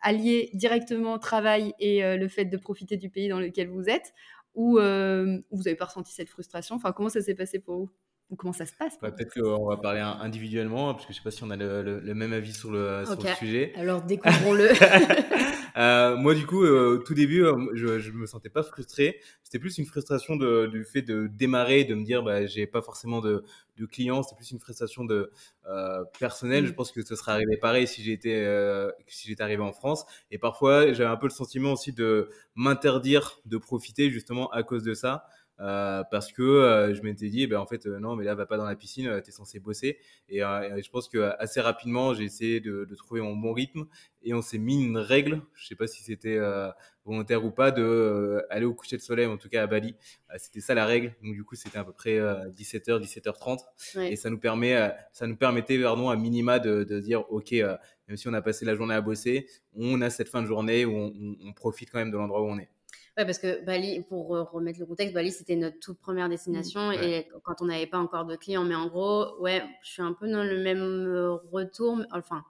[0.00, 4.14] allier directement travail et le fait de profiter du pays dans lequel vous êtes?
[4.54, 6.76] Ou vous n'avez pas ressenti cette frustration?
[6.76, 8.05] Enfin, comment ça s'est passé pour vous?
[8.34, 11.30] Comment ça se passe Peut-être qu'on va parler individuellement, parce que je ne sais pas
[11.30, 13.72] si on a le, même avis sur le, sur le sujet.
[13.76, 14.70] Alors découvrons-le.
[15.76, 19.20] euh, moi, du coup, euh, au tout début, euh, je ne me sentais pas frustré.
[19.44, 22.82] C'était plus une frustration de, du fait de démarrer, de me dire, bah, j'ai pas
[22.82, 23.44] forcément de,
[23.76, 24.24] de clients.
[24.24, 25.30] C'était plus une frustration de
[26.18, 26.64] personnelle.
[26.64, 26.68] Mm.
[26.68, 28.44] Je pense que ce serait arrivé pareil si j'étais
[29.06, 30.04] si j'étais arrivé en France.
[30.32, 34.82] Et parfois, j'avais un peu le sentiment aussi de m'interdire de profiter justement à cause
[34.82, 35.26] de ça.
[35.60, 38.46] Euh, parce que euh, je m'étais dit, ben, en fait, euh, non, mais là, va
[38.46, 39.98] pas dans la piscine, tu es censé bosser.
[40.28, 43.86] Et, je pense que assez rapidement, j'ai essayé de, de, trouver mon bon rythme
[44.22, 46.38] et on s'est mis une règle, je sais pas si c'était
[47.04, 49.94] volontaire ou pas, de aller au coucher de soleil, en tout cas à Bali.
[50.36, 51.14] c'était ça la règle.
[51.22, 53.60] Donc, du coup, c'était à peu près 17h, 17h30.
[54.10, 58.16] Et ça nous, permet, ça nous permettait, pardon, à minima de, de dire, OK, même
[58.16, 60.94] si on a passé la journée à bosser, on a cette fin de journée où
[60.94, 62.68] on, on profite quand même de l'endroit où on est.
[63.16, 67.02] Ouais, parce que Bali, pour remettre le contexte, Bali, c'était notre toute première destination mmh,
[67.02, 68.64] et quand on n'avait pas encore de clients.
[68.64, 71.98] Mais en gros, ouais, je suis un peu dans le même euh, retour.
[72.12, 72.44] Enfin,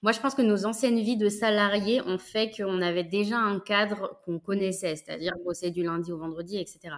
[0.00, 3.60] moi, je pense que nos anciennes vies de salariés ont fait qu'on avait déjà un
[3.60, 6.94] cadre qu'on connaissait, c'est-à-dire bosser du lundi au vendredi, etc.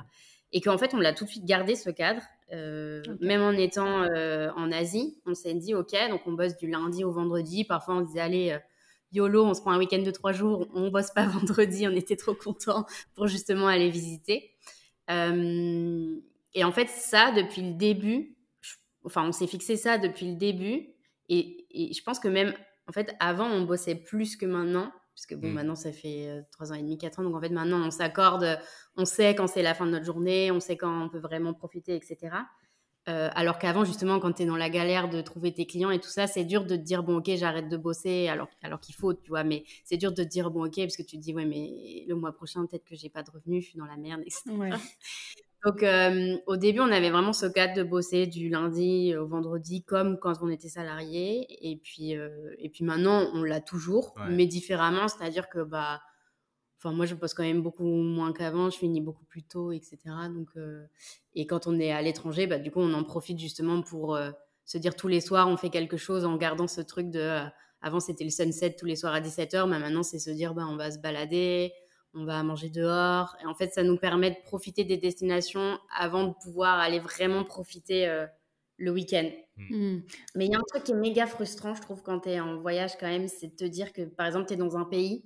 [0.52, 2.22] Et qu'en fait, on l'a tout de suite gardé, ce cadre.
[2.52, 6.68] Euh, même en étant euh, en Asie, on s'est dit, OK, donc on bosse du
[6.68, 7.64] lundi au vendredi.
[7.64, 8.58] Parfois, on se disait, allez,
[9.12, 12.16] YOLO, on se prend un week-end de trois jours, on bosse pas vendredi, on était
[12.16, 14.52] trop contents pour justement aller visiter.
[15.10, 16.16] Euh,
[16.54, 18.36] et en fait, ça, depuis le début,
[19.04, 20.88] enfin, on s'est fixé ça depuis le début.
[21.28, 22.54] Et, je pense que même,
[22.88, 24.92] en fait, avant, on bossait plus que maintenant.
[25.14, 25.52] Puisque bon, mm.
[25.52, 27.22] maintenant, ça fait euh, trois ans et demi, quatre ans.
[27.22, 28.58] Donc, en fait, maintenant, on s'accorde,
[28.96, 31.52] on sait quand c'est la fin de notre journée, on sait quand on peut vraiment
[31.52, 32.36] profiter, etc.
[33.10, 35.98] Euh, alors qu'avant, justement, quand tu es dans la galère de trouver tes clients et
[35.98, 38.94] tout ça, c'est dur de te dire, bon, ok, j'arrête de bosser alors, alors qu'il
[38.94, 39.42] faut, tu vois.
[39.44, 42.04] Mais c'est dur de te dire, bon, ok, parce que tu te dis, ouais, mais
[42.06, 44.44] le mois prochain, peut-être que j'ai pas de revenus, je suis dans la merde, etc.
[45.66, 49.82] Donc, euh, au début, on avait vraiment ce cadre de bosser du lundi au vendredi,
[49.82, 51.46] comme quand on était salarié.
[51.68, 55.06] Et puis, euh, et puis maintenant, on l'a toujours, mais différemment.
[55.08, 56.00] C'est-à-dire que, bah,
[56.82, 59.98] Enfin, moi, je bosse quand même beaucoup moins qu'avant, je finis beaucoup plus tôt, etc.
[60.34, 60.82] Donc, euh,
[61.34, 64.30] et quand on est à l'étranger, bah, du coup, on en profite justement pour euh,
[64.64, 67.20] se dire tous les soirs, on fait quelque chose en gardant ce truc de.
[67.20, 67.44] Euh,
[67.82, 70.64] avant, c'était le sunset tous les soirs à 17h, mais maintenant, c'est se dire, bah,
[70.70, 71.74] on va se balader,
[72.14, 73.36] on va manger dehors.
[73.42, 77.44] Et en fait, ça nous permet de profiter des destinations avant de pouvoir aller vraiment
[77.44, 78.26] profiter
[78.76, 79.30] le week-end.
[79.56, 79.76] Mmh.
[79.76, 80.02] Mmh.
[80.34, 82.40] Mais il y a un truc qui est méga frustrant, je trouve, quand tu es
[82.40, 84.84] en voyage quand même, c'est de te dire que, par exemple, tu es dans un
[84.84, 85.24] pays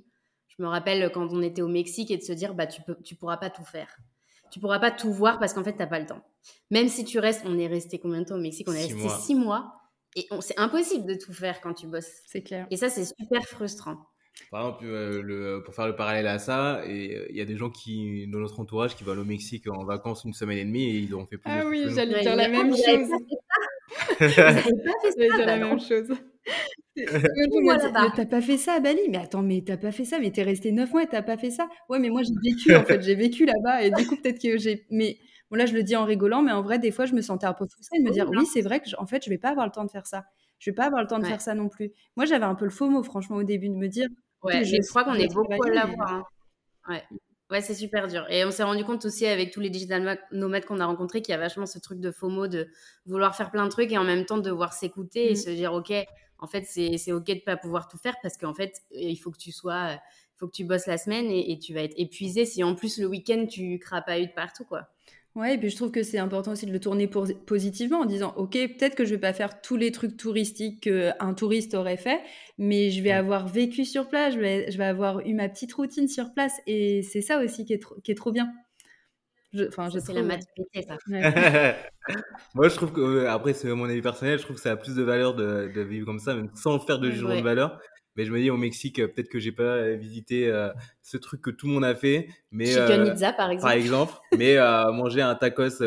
[0.57, 2.97] je me rappelle quand on était au Mexique et de se dire, bah, tu peux,
[3.03, 3.97] tu pourras pas tout faire.
[4.51, 6.23] Tu pourras pas tout voir parce qu'en fait, tu n'as pas le temps.
[6.71, 8.69] Même si tu restes, on est resté combien de temps au Mexique?
[8.69, 9.75] On est resté six mois.
[10.17, 12.23] Et c'est impossible de tout faire quand tu bosses.
[12.27, 12.67] C'est clair.
[12.71, 14.07] Et ça, c'est super frustrant.
[14.51, 17.57] Par exemple, euh, le, pour faire le parallèle à ça, euh, il y a des
[17.57, 20.85] gens qui, dans notre entourage qui vont au Mexique en vacances une semaine et demie
[20.85, 21.51] et ils ont fait plus.
[21.51, 23.09] Ah oui, j'allais dire la même chose.
[24.21, 26.09] J'allais dire la même chose.
[28.17, 30.43] T'as pas fait ça à Bali Mais attends, mais t'as pas fait ça Mais t'es
[30.43, 33.03] resté 9 mois et t'as pas fait ça Ouais, mais moi j'ai vécu en fait,
[33.03, 34.87] j'ai vécu là-bas et du coup peut-être que j'ai.
[34.91, 35.19] Mais
[35.51, 37.47] bon là je le dis en rigolant, mais en vrai des fois je me sentais
[37.47, 39.51] un peu frustrée de me dire oui c'est vrai que en fait je vais pas
[39.51, 40.25] avoir le temps de faire ça.
[40.61, 41.93] Je vais pas avoir le temps de faire ça non plus.
[42.17, 44.09] Moi j'avais un peu le faux mot franchement au début de me dire.
[44.43, 46.13] Ouais, je crois qu'on est beaucoup à l'avoir.
[46.13, 46.25] Hein.
[46.89, 47.03] Ouais.
[47.51, 48.27] Ouais, c'est super dur.
[48.31, 51.33] Et on s'est rendu compte aussi avec tous les digital nomades qu'on a rencontrés qu'il
[51.33, 52.69] y a vachement ce truc de FOMO, de
[53.07, 55.37] vouloir faire plein de trucs et en même temps de devoir s'écouter et mmh.
[55.37, 55.93] se dire, OK,
[56.45, 59.39] en fait, c'est OK de pas pouvoir tout faire parce qu'en fait, il faut que
[59.39, 62.63] tu sois, il faut que tu bosses la semaine et, tu vas être épuisé si
[62.63, 64.89] en plus le week-end tu crapahutes partout, quoi.
[65.35, 68.35] Ouais, et puis je trouve que c'est important aussi de le tourner positivement en disant
[68.37, 72.21] Ok, peut-être que je vais pas faire tous les trucs touristiques qu'un touriste aurait fait,
[72.59, 75.73] mais je vais avoir vécu sur place, je vais, je vais avoir eu ma petite
[75.73, 78.53] routine sur place, et c'est ça aussi qui est, qui est trop bien.
[79.69, 80.97] Enfin, je, c'est la maturité, ça.
[82.55, 84.77] Moi, je trouve que, euh, après, c'est mon avis personnel, je trouve que ça a
[84.77, 87.81] plus de valeur de, de vivre comme ça, même sans faire de jugement de valeur.
[88.17, 90.53] Mais je me dis, au Mexique, euh, peut-être que j'ai pas euh, visité
[91.03, 92.29] ce truc que tout le monde a fait.
[92.51, 93.71] Mais, Chicken pizza, par exemple.
[93.71, 94.13] Par exemple.
[94.39, 94.57] mais
[94.93, 95.83] manger un tacos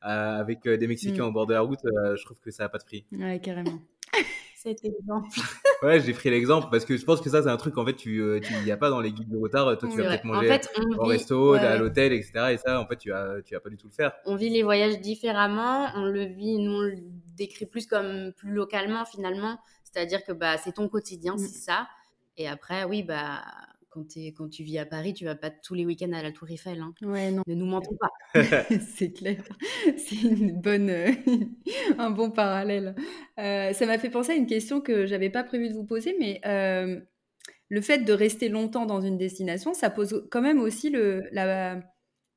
[0.00, 1.28] avec des Mexicains mm.
[1.28, 3.06] au bord de la route, je trouve que ça n'a pas de prix.
[3.12, 3.80] Ouais, carrément.
[4.66, 5.28] cet exemple
[5.82, 7.94] Ouais, j'ai pris l'exemple parce que je pense que ça, c'est un truc, en fait,
[7.94, 9.76] tu euh, n'y a pas dans les guides de retard.
[9.78, 10.58] Toi, tu vas peut-être manger
[10.98, 12.32] au resto, à l'hôtel, etc.
[12.52, 14.12] Et ça, en fait, tu vas, tu vas pas du tout le faire.
[14.24, 15.88] On vit les voyages différemment.
[15.94, 16.96] On le vit, nous, on le
[17.36, 19.58] décrit plus comme plus localement, finalement.
[19.84, 21.38] C'est-à-dire que bah, c'est ton quotidien, mmh.
[21.38, 21.86] c'est ça.
[22.38, 23.42] Et après, oui, bah,
[24.36, 26.80] quand, tu vis à Paris, tu vas pas tous les week-ends à la Tour Eiffel.
[26.80, 26.94] Hein.
[27.02, 27.42] Ouais, non.
[27.46, 28.10] Ne nous mentons pas.
[28.96, 29.42] c'est clair.
[29.96, 31.12] C'est une bonne, euh,
[31.98, 32.94] un bon parallèle.
[33.38, 36.16] Euh, ça m'a fait penser à une question que j'avais pas prévu de vous poser,
[36.18, 37.00] mais euh,
[37.68, 41.80] le fait de rester longtemps dans une destination, ça pose quand même aussi le, la,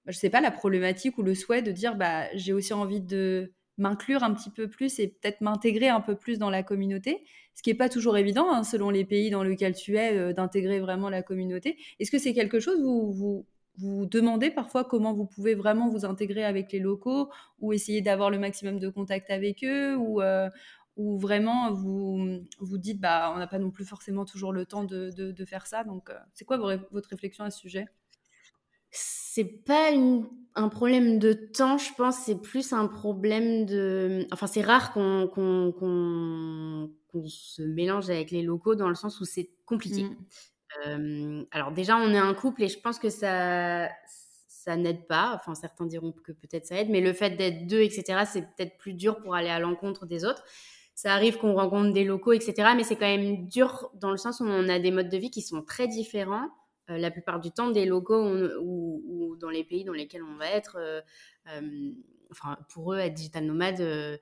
[0.07, 3.53] je sais pas, la problématique ou le souhait de dire, bah, j'ai aussi envie de
[3.79, 7.23] m'inclure un petit peu plus et peut-être m'intégrer un peu plus dans la communauté,
[7.55, 10.33] ce qui n'est pas toujours évident hein, selon les pays dans lesquels tu es, euh,
[10.33, 11.77] d'intégrer vraiment la communauté.
[11.99, 13.45] Est-ce que c'est quelque chose où vous
[13.77, 18.29] vous demandez parfois comment vous pouvez vraiment vous intégrer avec les locaux ou essayer d'avoir
[18.29, 20.49] le maximum de contact avec eux ou, euh,
[20.97, 24.83] ou vraiment vous vous dites bah on n'a pas non plus forcément toujours le temps
[24.83, 26.57] de, de, faire ça donc euh, c'est quoi
[26.91, 27.85] votre réflexion à ce sujet?
[29.31, 29.91] C'est pas
[30.55, 34.25] un problème de temps, je pense, c'est plus un problème de.
[34.31, 35.29] Enfin, c'est rare qu'on
[37.27, 40.03] se mélange avec les locaux dans le sens où c'est compliqué.
[40.03, 40.15] Mmh.
[40.87, 43.89] Euh, alors, déjà, on est un couple et je pense que ça,
[44.47, 45.33] ça n'aide pas.
[45.35, 48.79] Enfin, certains diront que peut-être ça aide, mais le fait d'être deux, etc., c'est peut-être
[48.79, 50.43] plus dur pour aller à l'encontre des autres.
[50.95, 54.39] Ça arrive qu'on rencontre des locaux, etc., mais c'est quand même dur dans le sens
[54.39, 56.49] où on a des modes de vie qui sont très différents.
[56.89, 58.23] Euh, la plupart du temps des locaux
[58.61, 60.77] ou, dans les pays dans lesquels on va être.
[60.79, 61.01] Euh,
[61.47, 61.91] euh,
[62.31, 64.19] enfin, pour eux, être digital nomade,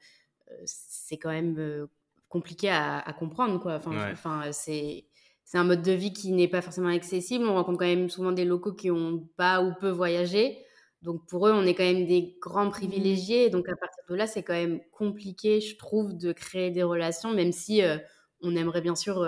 [0.66, 1.88] c'est quand même
[2.30, 3.60] compliqué à, comprendre.
[3.60, 3.76] Quoi.
[3.76, 5.06] Enfin, enfin c'est
[5.44, 7.46] c'est un mode de vie qui n'est pas forcément accessible.
[7.46, 10.64] On rencontre quand même souvent des locaux qui ont pas ou peu voyagé.
[11.04, 13.50] Donc pour eux, on est quand même des grands mmh privilégiés.
[13.50, 17.34] Donc à partir de là, c'est quand même compliqué, je trouve, de créer des relations,
[17.34, 17.82] même si
[18.42, 19.26] on aimerait bien sûr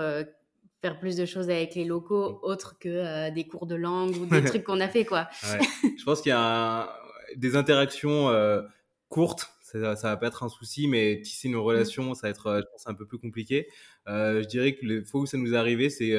[0.80, 4.26] faire plus de choses avec les locaux autres que euh, des cours de langue ou
[4.26, 5.28] des trucs qu'on a fait quoi.
[5.82, 6.94] Je pense qu'il y a
[7.36, 8.62] des interactions euh,
[9.08, 11.66] courtes, ça, ça va pas être un souci, mais tisser nos mmh.
[11.66, 13.68] relations, ça va être, euh, je pense, un peu plus compliqué.
[14.06, 16.14] je dirais que les fois où ça nous est arrivé, c'est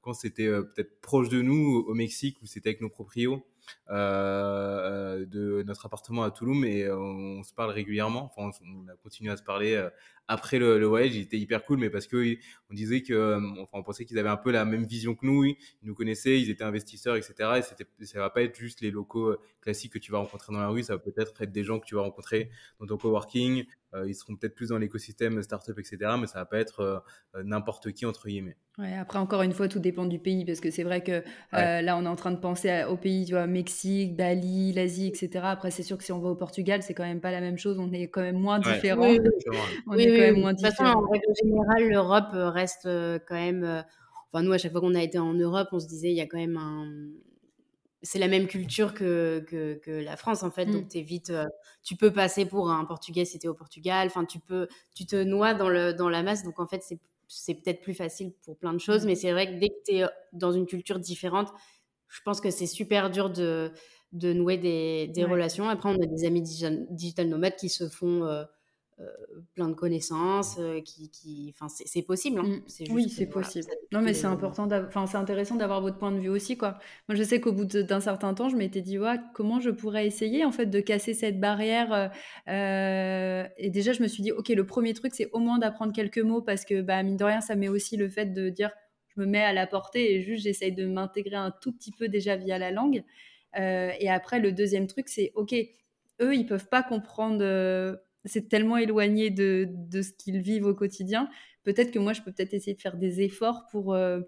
[0.00, 3.44] quand c'était peut-être proche de nous au Mexique où c'était avec nos proprios.
[3.90, 8.32] Euh, de notre appartement à Toulouse et on, se parle régulièrement.
[8.34, 9.90] Enfin, on, a continué à se parler euh,
[10.26, 11.14] après le, le, voyage.
[11.14, 12.36] Il était hyper cool, mais parce que
[12.70, 15.26] on disait que, euh, enfin, on pensait qu'ils avaient un peu la même vision que
[15.26, 15.44] nous.
[15.44, 17.34] Ils nous connaissaient, ils étaient investisseurs, etc.
[17.58, 20.60] Et c'était, ça va pas être juste les locaux classiques que tu vas rencontrer dans
[20.60, 20.82] la rue.
[20.82, 22.50] Ça va peut-être être des gens que tu vas rencontrer
[22.80, 23.64] dans ton coworking.
[24.06, 25.98] ils seront peut-être plus dans l'écosystème startup, etc.
[26.18, 27.04] Mais ça va pas être
[27.44, 28.56] n'importe qui entre guillemets.
[28.76, 31.22] Ouais, après, encore une fois, tout dépend du pays, parce que c'est vrai que
[31.54, 35.06] euh, là, on est en train de penser au pays, tu vois, Mexique, Bali, l'Asie,
[35.06, 35.30] etc.
[35.44, 37.56] Après, c'est sûr que si on va au Portugal, c'est quand même pas la même
[37.56, 39.08] chose, on est quand même moins différents.
[39.08, 39.20] Oui,
[39.86, 43.18] on est quand même moins de toute façon, en règle générale, l'Europe euh, reste euh,
[43.26, 43.84] quand même.
[44.32, 46.20] Enfin, nous, à chaque fois qu'on a été en Europe, on se disait, il y
[46.20, 46.90] a quand même un.
[48.02, 50.66] C'est la même culture que, que, que la France, en fait.
[50.66, 50.98] Donc, mmh.
[50.98, 51.32] es vite,
[51.82, 54.08] tu peux passer pour un Portugais si tu es au Portugal.
[54.08, 56.42] Enfin, tu, peux, tu te noies dans, le, dans la masse.
[56.42, 59.06] Donc, en fait, c'est c'est peut-être plus facile pour plein de choses, mmh.
[59.06, 61.48] mais c'est vrai que dès que tu es dans une culture différente,
[62.14, 63.72] je pense que c'est super dur de,
[64.12, 65.68] de nouer des, des relations.
[65.68, 68.24] Après, on a des amis digital, nomades qui se font
[69.00, 69.06] euh,
[69.54, 72.38] plein de connaissances, euh, qui, qui, enfin, c'est possible.
[72.38, 72.60] Hein.
[72.88, 72.92] Mm.
[72.92, 73.66] oui, c'est possible.
[73.90, 76.78] non, mais c'est important, enfin, c'est intéressant d'avoir votre point de vue aussi, quoi.
[77.08, 80.06] Moi, je sais qu'au bout d'un certain temps, je m'étais dit, ouais, comment je pourrais
[80.06, 82.12] essayer, en fait, de casser cette barrière.
[82.48, 85.92] Euh, et déjà, je me suis dit, ok, le premier truc, c'est au moins d'apprendre
[85.92, 88.70] quelques mots, parce que, bah, mine de rien, ça met aussi le fait de dire,
[89.16, 92.08] je me mets à la portée et juste, j'essaye de m'intégrer un tout petit peu
[92.08, 93.04] déjà via la langue.
[93.56, 95.54] et après, le deuxième truc, c'est, ok,
[96.20, 97.44] eux, ils peuvent pas comprendre
[98.24, 101.28] c'est tellement éloigné de, de ce qu'ils vivent au quotidien.
[101.62, 104.20] Peut-être que moi, je peux peut-être essayer de faire des efforts pour euh,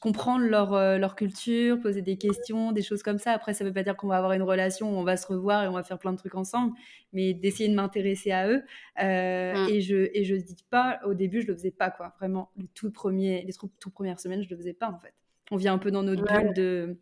[0.00, 3.32] comprendre leur, euh, leur culture, poser des questions, des choses comme ça.
[3.32, 5.26] Après, ça ne veut pas dire qu'on va avoir une relation où on va se
[5.26, 6.74] revoir et on va faire plein de trucs ensemble,
[7.12, 8.62] mais d'essayer de m'intéresser à eux.
[9.02, 9.68] Euh, mmh.
[9.68, 12.14] Et je et je dis pas, au début, je le faisais pas, quoi.
[12.18, 15.14] Vraiment, les tout premiers, les tout, premières semaines, je le faisais pas, en fait.
[15.50, 16.98] On vient un peu dans notre bulle de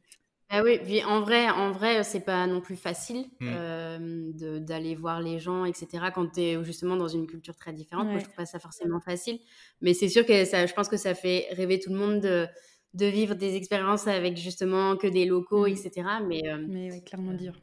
[0.51, 3.49] ah oui, en vrai, en vrai, c'est pas non plus facile mmh.
[3.49, 5.89] euh, d'aller voir les gens, etc.
[6.15, 9.01] Quand tu es justement dans une culture très différente, moi je trouve pas ça forcément
[9.01, 9.39] facile.
[9.81, 12.47] Mais c'est sûr que ça, je pense que ça fait rêver tout le monde de,
[12.93, 15.91] de vivre des expériences avec justement que des locaux, etc.
[16.21, 16.27] Mmh.
[16.27, 17.55] Mais, euh, Mais clairement euh, dur.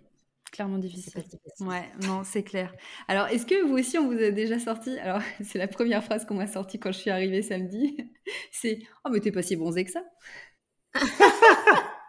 [0.51, 1.23] Clairement difficile.
[1.61, 2.73] Ouais, non, c'est clair.
[3.07, 4.97] Alors, est-ce que vous aussi, on vous a déjà sorti?
[4.99, 7.95] Alors, c'est la première phrase qu'on m'a sortie quand je suis arrivée samedi.
[8.51, 10.03] c'est Oh, mais t'es pas si bronzé que ça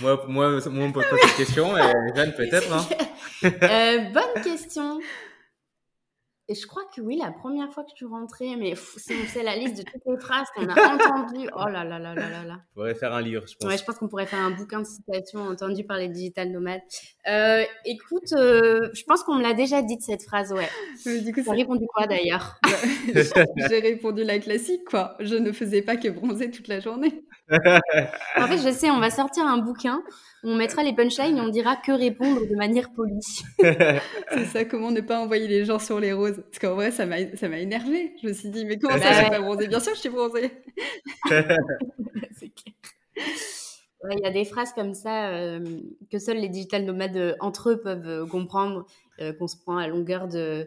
[0.00, 1.82] moi, moi, moi, on me pose pas cette question, et
[2.14, 2.72] Jeanne, peut-être.
[2.72, 2.86] Hein.
[3.42, 5.00] Euh, bonne question.
[6.50, 9.24] Et je crois que oui, la première fois que je suis rentrée, mais si on
[9.24, 12.28] fait la liste de toutes les phrases qu'on a entendues, oh là là là là
[12.28, 12.58] là là.
[12.72, 13.70] On pourrait faire un livre, je pense.
[13.70, 16.80] Ouais, je pense qu'on pourrait faire un bouquin de citations entendues par les digital nomades.
[17.28, 20.68] Euh, écoute, euh, je pense qu'on me l'a déjà dit de cette phrase, ouais.
[21.06, 22.58] Mais du coup, ça répondu quoi d'ailleurs?
[23.68, 25.14] J'ai répondu la classique, quoi.
[25.20, 27.22] Je ne faisais pas que bronzer toute la journée.
[27.50, 30.02] En fait, je sais, on va sortir un bouquin
[30.42, 33.20] on mettra les punchlines et on dira que répondre de manière polie.
[33.58, 37.06] c'est ça, comment ne pas envoyer les gens sur les roses Parce qu'en vrai, ça
[37.06, 38.14] m'a, ça m'a énervé.
[38.22, 40.08] Je me suis dit, mais comment ça, je suis pas bronzée Bien sûr, je suis
[40.08, 40.50] bronzée.
[41.28, 42.74] c'est clair.
[44.10, 45.60] Il y a des phrases comme ça euh,
[46.10, 48.86] que seuls les digital nomades euh, entre eux peuvent euh, comprendre,
[49.38, 50.66] qu'on se prend à longueur de,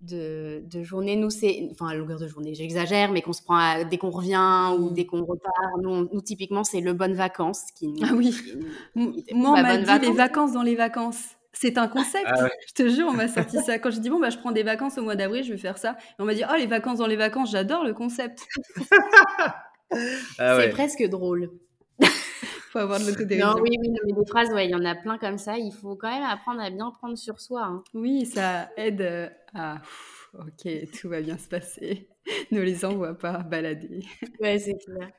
[0.00, 1.16] de, journée.
[1.16, 4.74] Nous, c'est, enfin, à longueur de journée, j'exagère, mais qu'on se prend dès qu'on revient
[4.78, 4.94] ou mmh.
[4.94, 5.56] dès qu'on repart.
[5.82, 7.64] Nous, nous typiquement, c'est le bonne vacances.
[7.76, 8.34] Qui, ah oui.
[8.94, 11.36] Moi, on m'a dit les vacances dans les vacances.
[11.52, 12.26] C'est un concept.
[12.28, 13.78] Ah je te jure, on m'a sorti ça.
[13.78, 15.78] Quand j'ai dit, bon, bah, je prends des vacances au mois d'avril, je vais faire
[15.78, 15.96] ça.
[16.00, 18.46] Et on m'a dit, oh, les vacances dans les vacances, j'adore le concept.
[20.38, 21.50] Ah c'est presque drôle
[22.70, 23.48] faut avoir de l'autodérision.
[23.48, 25.58] Non, oui, oui, mais des phrases, ouais, il y en a plein comme ça.
[25.58, 27.64] Il faut quand même apprendre à bien prendre sur soi.
[27.64, 27.82] Hein.
[27.94, 29.78] Oui, ça aide euh, à.
[30.34, 32.08] Ok, tout va bien se passer.
[32.52, 34.04] ne les envoie pas balader.
[34.40, 35.10] Ouais, c'est clair.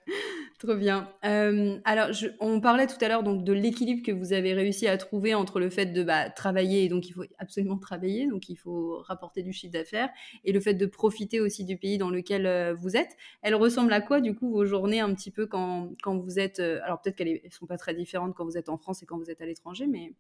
[0.62, 1.12] Trop bien.
[1.26, 4.96] Euh, alors, on parlait tout à l'heure donc de l'équilibre que vous avez réussi à
[4.96, 8.56] trouver entre le fait de bah, travailler, et donc il faut absolument travailler, donc il
[8.58, 10.10] faut rapporter du chiffre d'affaires,
[10.44, 13.18] et le fait de profiter aussi du pays dans lequel euh, vous êtes.
[13.42, 16.60] Elles ressemblent à quoi, du coup, vos journées un petit peu quand, quand vous êtes...
[16.60, 19.08] Euh, alors, peut-être qu'elles ne sont pas très différentes quand vous êtes en France et
[19.08, 20.14] quand vous êtes à l'étranger, mais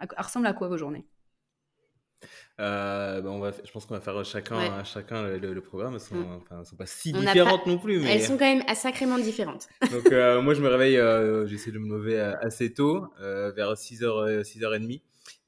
[0.00, 1.06] elles ressemblent à quoi vos journées?
[2.58, 5.94] Euh, bah, on va, je pense qu'on va faire chacun, chacun le, programme.
[5.94, 6.64] Elles sont, mm.
[6.64, 8.00] sont pas si différentes non plus.
[8.00, 8.14] Mais...
[8.14, 9.68] Elles sont quand même sacrément différentes.
[9.90, 14.42] Donc, euh, moi, je me réveille, euh, j'essaie de me lever assez tôt, vers 6h,
[14.42, 15.02] 6h30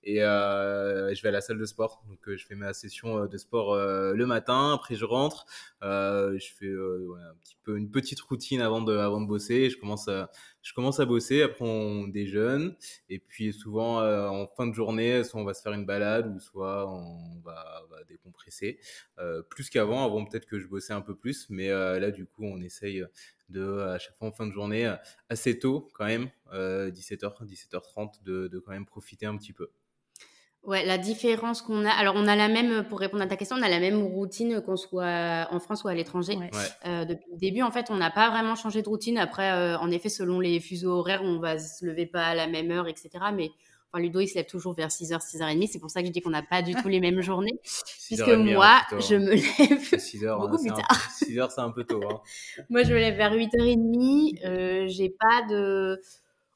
[0.04, 2.02] et euh, je vais à la salle de sport.
[2.08, 5.46] Donc euh, je fais ma session euh, de sport le matin, après je rentre,
[5.82, 9.70] je fais un petit peu une petite routine avant de avant de bosser.
[9.70, 10.30] Je commence à
[10.62, 12.76] je commence à bosser, après on déjeune
[13.08, 16.40] et puis souvent en fin de journée, soit on va se faire une balade ou
[16.40, 18.78] soit on va, décompresser
[19.50, 20.04] plus qu'avant.
[20.04, 23.04] Avant, peut-être que je bossais un peu plus, mais là du coup on essaye
[23.48, 24.94] de à chaque fois en fin de journée
[25.28, 29.70] assez tôt quand même 17h 17h30 de, de quand même profiter un petit peu.
[30.64, 31.90] Ouais, la différence qu'on a.
[31.90, 34.60] Alors, on a la même, pour répondre à ta question, on a la même routine
[34.60, 36.36] qu'on soit en France ou à l'étranger.
[36.84, 39.18] Euh, depuis le début, en fait, on n'a pas vraiment changé de routine.
[39.18, 42.48] Après, euh, en effet, selon les fuseaux horaires, on va se lever pas à la
[42.48, 43.10] même heure, etc.
[43.32, 43.50] Mais
[43.90, 45.68] enfin, Ludo, il se lève toujours vers 6h, 6h30.
[45.72, 47.58] C'est pour ça que je dis qu'on n'a pas du tout les mêmes journées.
[48.06, 51.08] Puisque moi, je me lève 6h, beaucoup plus tard.
[51.22, 52.00] 6h, c'est un peu tôt.
[52.10, 52.20] Hein.
[52.68, 54.44] moi, je me lève vers 8h30.
[54.44, 55.98] Euh, j'ai pas de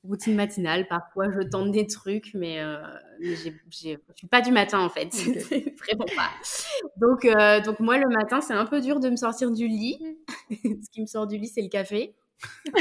[0.04, 0.86] routine matinale.
[0.88, 2.76] Parfois, je tente des trucs, mais, euh,
[3.20, 5.10] mais je ne suis pas du matin en fait.
[5.78, 6.30] Vraiment pas.
[6.96, 9.98] Donc, euh, donc, moi, le matin, c'est un peu dur de me sortir du lit.
[10.50, 12.14] Ce qui me sort du lit, c'est le café.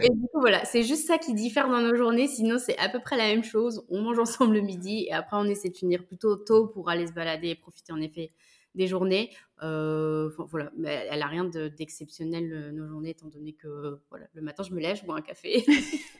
[0.00, 2.28] et du coup, voilà, c'est juste ça qui diffère dans nos journées.
[2.28, 3.84] Sinon, c'est à peu près la même chose.
[3.88, 7.06] On mange ensemble le midi et après, on essaie de finir plutôt tôt pour aller
[7.06, 8.30] se balader et profiter en effet
[8.74, 9.30] des journées.
[9.62, 14.42] Euh, voilà, mais elle a rien d'exceptionnel euh, nos journées, étant donné que voilà, le
[14.42, 15.64] matin je me lève, je bois un café.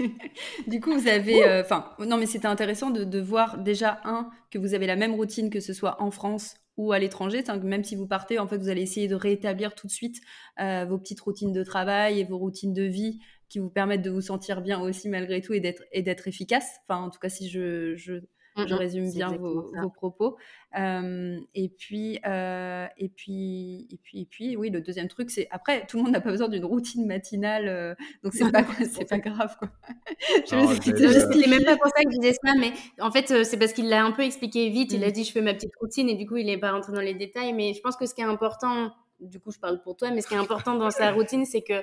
[0.69, 4.31] du coup, vous avez, euh, enfin, non, mais c'était intéressant de, de, voir déjà un
[4.51, 7.43] que vous avez la même routine que ce soit en France ou à l'étranger.
[7.65, 10.21] Même si vous partez, en fait, vous allez essayer de rétablir tout de suite
[10.59, 14.23] vos petites routines de travail et vos routines de vie qui vous permettent de vous
[14.23, 16.81] sentir bien aussi malgré tout et d'être et d'être efficace.
[16.89, 18.23] Enfin, en tout cas, si je, je
[18.57, 20.37] je mmh résume bien vos, propos.
[20.75, 25.99] et puis, et puis, et puis, et puis, oui, le deuxième truc, c'est après, tout
[25.99, 29.69] le monde n'a pas besoin d'une routine matinale, donc c'est pas, c'est pas grave, quoi.
[30.47, 33.73] je me même pas pour ça que je disais ça, mais en fait, c'est parce
[33.73, 34.93] qu'il l'a un peu expliqué vite.
[34.93, 35.13] Il a mmh.
[35.13, 37.15] dit, je fais ma petite routine, et du coup, il n'est pas rentré dans les
[37.15, 37.53] détails.
[37.53, 40.21] Mais je pense que ce qui est important, du coup, je parle pour toi, mais
[40.21, 41.83] ce qui est important dans sa routine, c'est que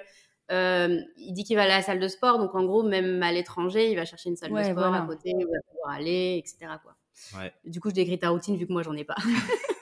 [0.52, 3.22] euh, il dit qu'il va aller à la salle de sport, donc en gros, même
[3.22, 5.96] à l'étranger, il va chercher une salle de sport à côté où il va pouvoir
[5.96, 6.72] aller, etc.
[6.84, 6.96] Quoi.
[7.66, 9.18] Du coup, je décris ta routine vu que moi, j'en ai pas.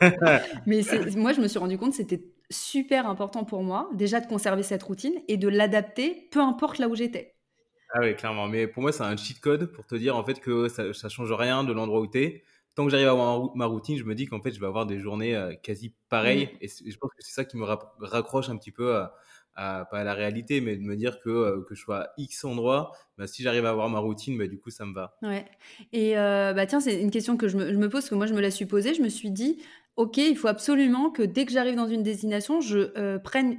[0.66, 0.82] Mais
[1.16, 4.64] moi, je me suis rendu compte que c'était super important pour moi, déjà de conserver
[4.64, 7.36] cette routine et de l'adapter, peu importe là où j'étais.
[7.94, 8.48] Ah oui, clairement.
[8.48, 11.10] Mais pour moi, c'est un cheat code pour te dire en fait que ça, ça
[11.10, 12.44] change rien de l'endroit où tu es.
[12.78, 14.86] Tant que j'arrive à avoir ma routine, je me dis qu'en fait, je vais avoir
[14.86, 16.46] des journées euh, quasi pareilles.
[16.46, 16.58] Mmh.
[16.62, 19.16] Et je pense que c'est ça qui me raccroche un petit peu à,
[19.58, 22.92] pas à la réalité, mais de me dire que, euh, que je sois X endroit,
[23.18, 25.18] bah, si j'arrive à avoir ma routine, bah, du coup, ça me va.
[25.24, 25.46] Ouais.
[25.92, 28.16] Et euh, bah, tiens, c'est une question que je me, je me, pose, parce que
[28.16, 28.94] moi, je me la suis posée.
[28.94, 29.58] Je me suis dit,
[29.96, 33.58] OK, il faut absolument que dès que j'arrive dans une destination, je euh, prenne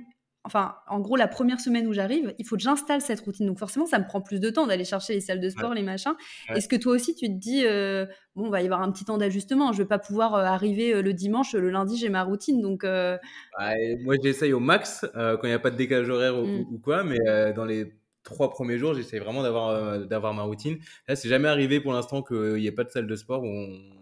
[0.49, 3.47] enfin, en gros, la première semaine où j'arrive, il faut que j'installe cette routine.
[3.47, 5.83] Donc forcément, ça me prend plus de temps d'aller chercher les salles de sport, les
[5.83, 6.15] machins.
[6.55, 9.05] Est-ce que toi aussi, tu te dis, euh, bon, il va y avoir un petit
[9.05, 9.73] temps d'ajustement.
[9.73, 12.63] Je vais pas pouvoir euh, arriver euh, le dimanche, le lundi, j'ai ma routine.
[12.63, 16.81] Donc, moi, j'essaye au max quand il n'y a pas de décalage horaire ou, mmh.
[16.83, 17.19] quoi, mais
[17.53, 17.93] dans les
[18.25, 20.79] trois premiers jours, j'essaie vraiment d'avoir d'avoir ma routine.
[21.07, 23.47] Là, c'est jamais arrivé pour l'instant qu'il n'y ait pas de salle de sport où
[23.47, 23.98] on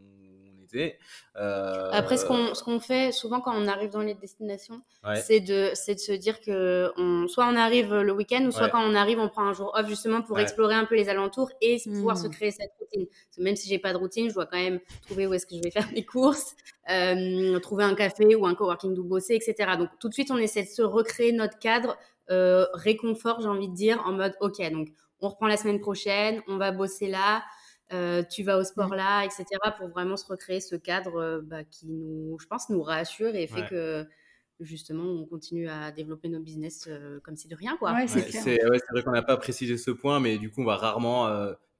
[1.37, 4.83] euh, Après, ce qu'on, ce qu'on fait souvent quand on arrive dans les destinations,
[5.15, 8.69] c'est, de, c'est de se dire que on, soit on arrive le week-end, ou soit
[8.69, 11.51] quand on arrive, on prend un jour off justement pour explorer un peu les alentours
[11.61, 12.31] et pouvoir se mmh.
[12.31, 13.07] créer cette routine.
[13.39, 15.63] même si j'ai pas de routine, je dois quand même trouver où est-ce que je
[15.63, 16.55] vais faire mes courses,
[16.91, 19.73] euh, trouver un café ou un coworking d'où bosser, etc.
[19.79, 21.97] Donc tout de suite, on essaie de se recréer notre cadre
[22.31, 24.89] euh, réconfort, j'ai envie de dire, en mode ok, donc
[25.21, 27.43] on reprend la semaine prochaine, on va bosser là.
[27.93, 28.97] Euh, tu vas au sport mmh.
[28.97, 29.45] là, etc.,
[29.79, 33.47] pour vraiment se recréer ce cadre euh, bah, qui nous, je pense, nous rassure et
[33.47, 34.05] fait que
[34.59, 37.77] justement on continue à développer nos business euh, comme si de rien.
[37.77, 37.95] Quoi.
[38.09, 41.31] c'est vrai qu'on n'a pas précisé ce point, mais du coup, on va rarement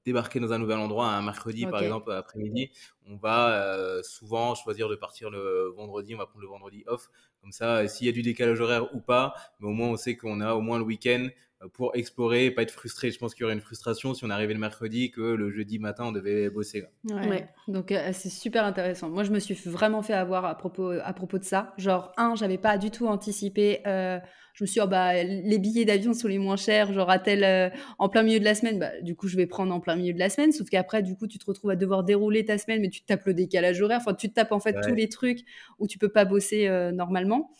[0.05, 2.71] débarquer dans un nouvel endroit un mercredi, par exemple, après-midi.
[3.05, 7.09] On va souvent choisir de partir le vendredi, on va prendre le vendredi off.
[7.47, 10.17] Comme ça, s'il y a du décalage horaire ou pas, mais au moins on sait
[10.17, 11.29] qu'on a au moins le week-end
[11.71, 13.09] pour explorer et pas être frustré.
[13.09, 15.79] Je pense qu'il y aurait une frustration si on arrivait le mercredi que le jeudi
[15.79, 16.83] matin on devait bosser.
[17.05, 17.47] Ouais.
[17.69, 19.09] Donc euh, c'est super intéressant.
[19.09, 21.73] Moi je me suis vraiment fait avoir à propos, à propos de ça.
[21.77, 23.79] Genre, un, j'avais pas du tout anticipé.
[23.87, 24.19] Euh,
[24.57, 27.19] je me suis dit, oh, bah, les billets d'avion sont les moins chers, genre à
[27.19, 29.79] tel, euh, en plein milieu de la semaine, bah, du coup je vais prendre en
[29.79, 30.51] plein milieu de la semaine.
[30.51, 33.05] Sauf qu'après, du coup, tu te retrouves à devoir dérouler ta semaine, mais tu te
[33.05, 33.99] tapes le décalage horaire.
[34.01, 35.41] Enfin, tu te tapes en fait tous les trucs
[35.77, 37.51] où tu peux pas bosser normalement.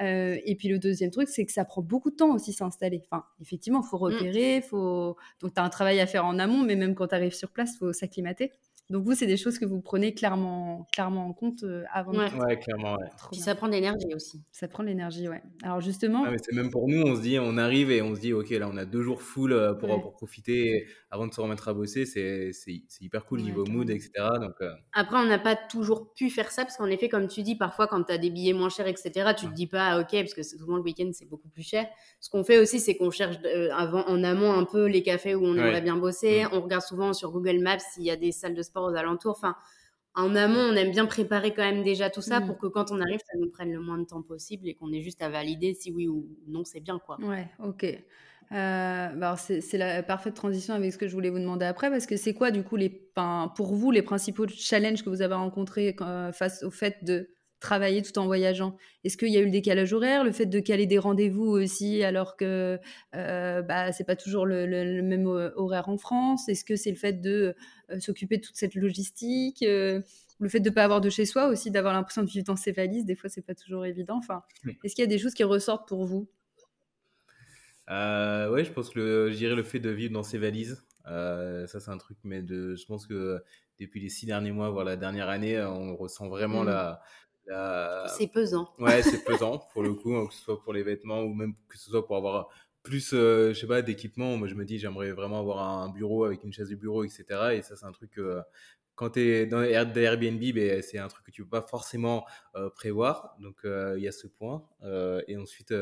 [0.00, 3.02] Euh, et puis le deuxième truc, c'est que ça prend beaucoup de temps aussi s'installer.
[3.10, 4.02] Enfin, effectivement, il faut mmh.
[4.02, 5.16] repérer, faut...
[5.40, 7.50] donc tu as un travail à faire en amont, mais même quand tu arrives sur
[7.50, 8.52] place, il faut s'acclimater.
[8.88, 12.12] Donc vous, c'est des choses que vous prenez clairement, clairement en compte euh, avant.
[12.12, 12.36] Ouais, de...
[12.36, 12.94] ouais clairement.
[12.94, 13.06] Ouais.
[13.32, 14.44] Puis ça prend de l'énergie aussi.
[14.52, 15.42] Ça prend de l'énergie, ouais.
[15.64, 16.24] Alors justement.
[16.24, 18.50] Ah, c'est même pour nous, on se dit, on arrive et on se dit, ok,
[18.50, 21.74] là, on a deux jours full euh, pour, pour profiter avant de se remettre à
[21.74, 22.06] bosser.
[22.06, 22.52] C'est
[23.00, 24.10] hyper cool niveau mood, etc.
[24.40, 27.42] Donc, euh, Après, on n'a pas toujours pu faire ça parce qu'en effet, comme tu
[27.42, 30.12] dis, parfois quand tu as des billets moins chers, etc., tu te dis pas, ok,
[30.12, 31.86] parce que souvent le week-end c'est beaucoup plus cher.
[32.20, 33.36] Ce qu'on fait aussi, c'est qu'on cherche
[33.72, 36.44] avant, en amont un peu les cafés où on aimerait bien bosser.
[36.44, 36.48] Mm.
[36.52, 39.32] On regarde souvent sur Google Maps s'il y a des salles de sport aux alentours.
[39.36, 39.56] Enfin,
[40.14, 42.46] en amont, on aime bien préparer quand même déjà tout ça mm.
[42.46, 44.92] pour que quand on arrive, ça nous prenne le moins de temps possible et qu'on
[44.92, 46.98] ait juste à valider si oui ou non c'est bien.
[46.98, 47.18] quoi.
[47.20, 47.84] Ouais, ok.
[48.52, 52.06] Euh, bah c'est la parfaite transition avec ce que je voulais vous demander après, parce
[52.06, 52.88] que c'est quoi du coup les,
[53.56, 55.96] pour vous les principaux challenges que vous avez rencontrés
[56.32, 57.28] face au fait de
[57.66, 60.60] travailler tout en voyageant Est-ce qu'il y a eu le décalage horaire, le fait de
[60.60, 62.78] caler des rendez-vous aussi alors que
[63.16, 66.48] euh, bah, c'est pas toujours le, même horaire en France?
[66.48, 67.56] Est-ce que c'est le fait de
[67.90, 70.00] euh, s'occuper de toute cette logistique euh,
[70.38, 72.56] le fait de ne pas avoir de chez soi aussi, d'avoir l'impression de vivre dans
[72.56, 74.18] ses valises, des fois c'est pas toujours évident.
[74.18, 74.42] Enfin,
[74.84, 76.28] est-ce qu'il y a des choses qui ressortent pour vous?
[77.88, 80.84] Euh, Oui, je pense que le, je dirais le fait de vivre dans ses valises.
[81.06, 83.42] ça c'est un truc, mais de, je pense que
[83.80, 86.66] depuis les six derniers mois, voire la dernière année, on ressent vraiment mmh.
[86.66, 87.00] la,
[88.08, 88.68] c'est pesant.
[88.78, 91.54] Ouais, c'est pesant pour le coup, hein, que ce soit pour les vêtements ou même
[91.68, 92.48] que ce soit pour avoir
[92.82, 94.36] plus, euh, je sais pas, d'équipement.
[94.36, 97.24] Moi, je me dis, j'aimerais vraiment avoir un bureau avec une chaise de bureau, etc.
[97.54, 98.40] Et ça, c'est un truc que
[98.94, 102.24] quand tu es dans Airbnb, ben, c'est un truc que tu peux pas forcément
[102.54, 103.36] euh, prévoir.
[103.40, 104.64] Donc, euh, il y a ce point.
[105.26, 105.74] et ensuite.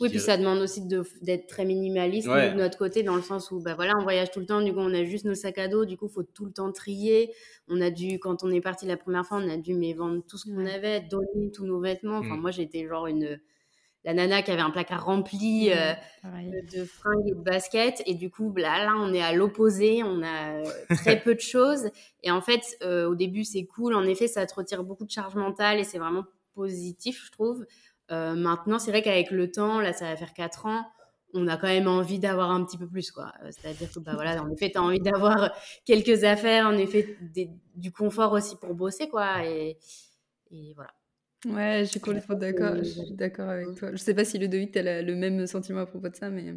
[0.00, 3.60] Oui, puis ça demande aussi d'être très minimaliste de notre côté, dans le sens où
[3.60, 5.68] bah, voilà, on voyage tout le temps, du coup, on a juste nos sacs à
[5.68, 7.32] dos, du coup, il faut tout le temps trier.
[7.68, 10.22] On a dû, quand on est parti la première fois, on a dû mais, vendre
[10.26, 12.18] tout ce qu'on avait, donner tous nos vêtements.
[12.18, 12.40] Enfin, mmh.
[12.40, 13.38] moi, j'étais genre une
[14.04, 15.92] la nana qui avait un placard rempli euh,
[16.24, 18.02] de fringues et de baskets.
[18.06, 20.02] Et du coup, là, là on est à l'opposé.
[20.02, 20.64] On a euh,
[20.96, 21.88] très peu de choses.
[22.22, 23.94] Et en fait, euh, au début, c'est cool.
[23.94, 26.24] En effet, ça te retire beaucoup de charge mentale et c'est vraiment
[26.54, 27.64] positif, je trouve.
[28.10, 30.84] Maintenant, c'est vrai qu'avec le temps, là, ça va faire 4 ans,
[31.34, 33.32] on a quand même envie d'avoir un petit peu plus, quoi.
[33.50, 35.54] C'est-à-dire que, bah voilà, en effet, tu as envie d'avoir
[35.86, 37.16] quelques affaires, en effet,
[37.74, 39.44] du confort aussi pour bosser, quoi.
[39.46, 39.78] et
[40.74, 40.90] voilà.
[41.46, 42.76] Ouais, je suis complètement d'accord.
[42.78, 43.90] Je suis d'accord avec toi.
[43.92, 46.30] Je sais pas si le Ludovic, tu as le même sentiment à propos de ça,
[46.30, 46.54] mais.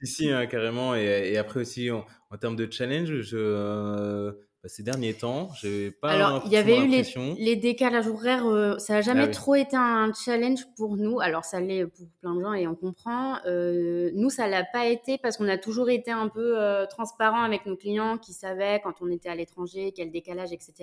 [0.00, 0.94] Si, si, hein, carrément.
[0.94, 2.04] Et, après aussi, en,
[2.40, 4.32] termes de challenge, je, euh,
[4.66, 5.50] ces derniers temps.
[5.60, 7.04] J'ai pas Alors, il y avait eu les,
[7.38, 11.20] les, décalages horaires, euh, ça n'a jamais ah trop été un challenge pour nous.
[11.20, 13.38] Alors, ça l'est pour plein de gens et on comprend.
[13.46, 17.42] Euh, nous, ça l'a pas été parce qu'on a toujours été un peu euh, transparent
[17.42, 20.74] avec nos clients qui savaient quand on était à l'étranger, quel décalage, etc.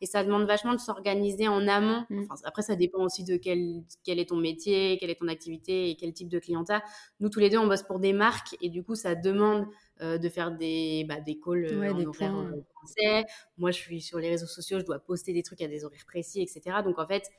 [0.00, 2.04] Et ça demande vachement de s'organiser en amont.
[2.10, 2.22] Mmh.
[2.30, 5.90] Enfin, après, ça dépend aussi de quel, quel est ton métier, quelle est ton activité
[5.90, 6.82] et quel type de clientèle.
[7.20, 9.66] Nous, tous les deux, on bosse pour des marques et du coup, ça demande
[10.00, 13.26] euh, de faire des, bah, des calls euh, en horaire euh, français.
[13.56, 16.06] Moi, je suis sur les réseaux sociaux, je dois poster des trucs à des horaires
[16.06, 16.78] précis, etc.
[16.84, 17.30] Donc, en fait,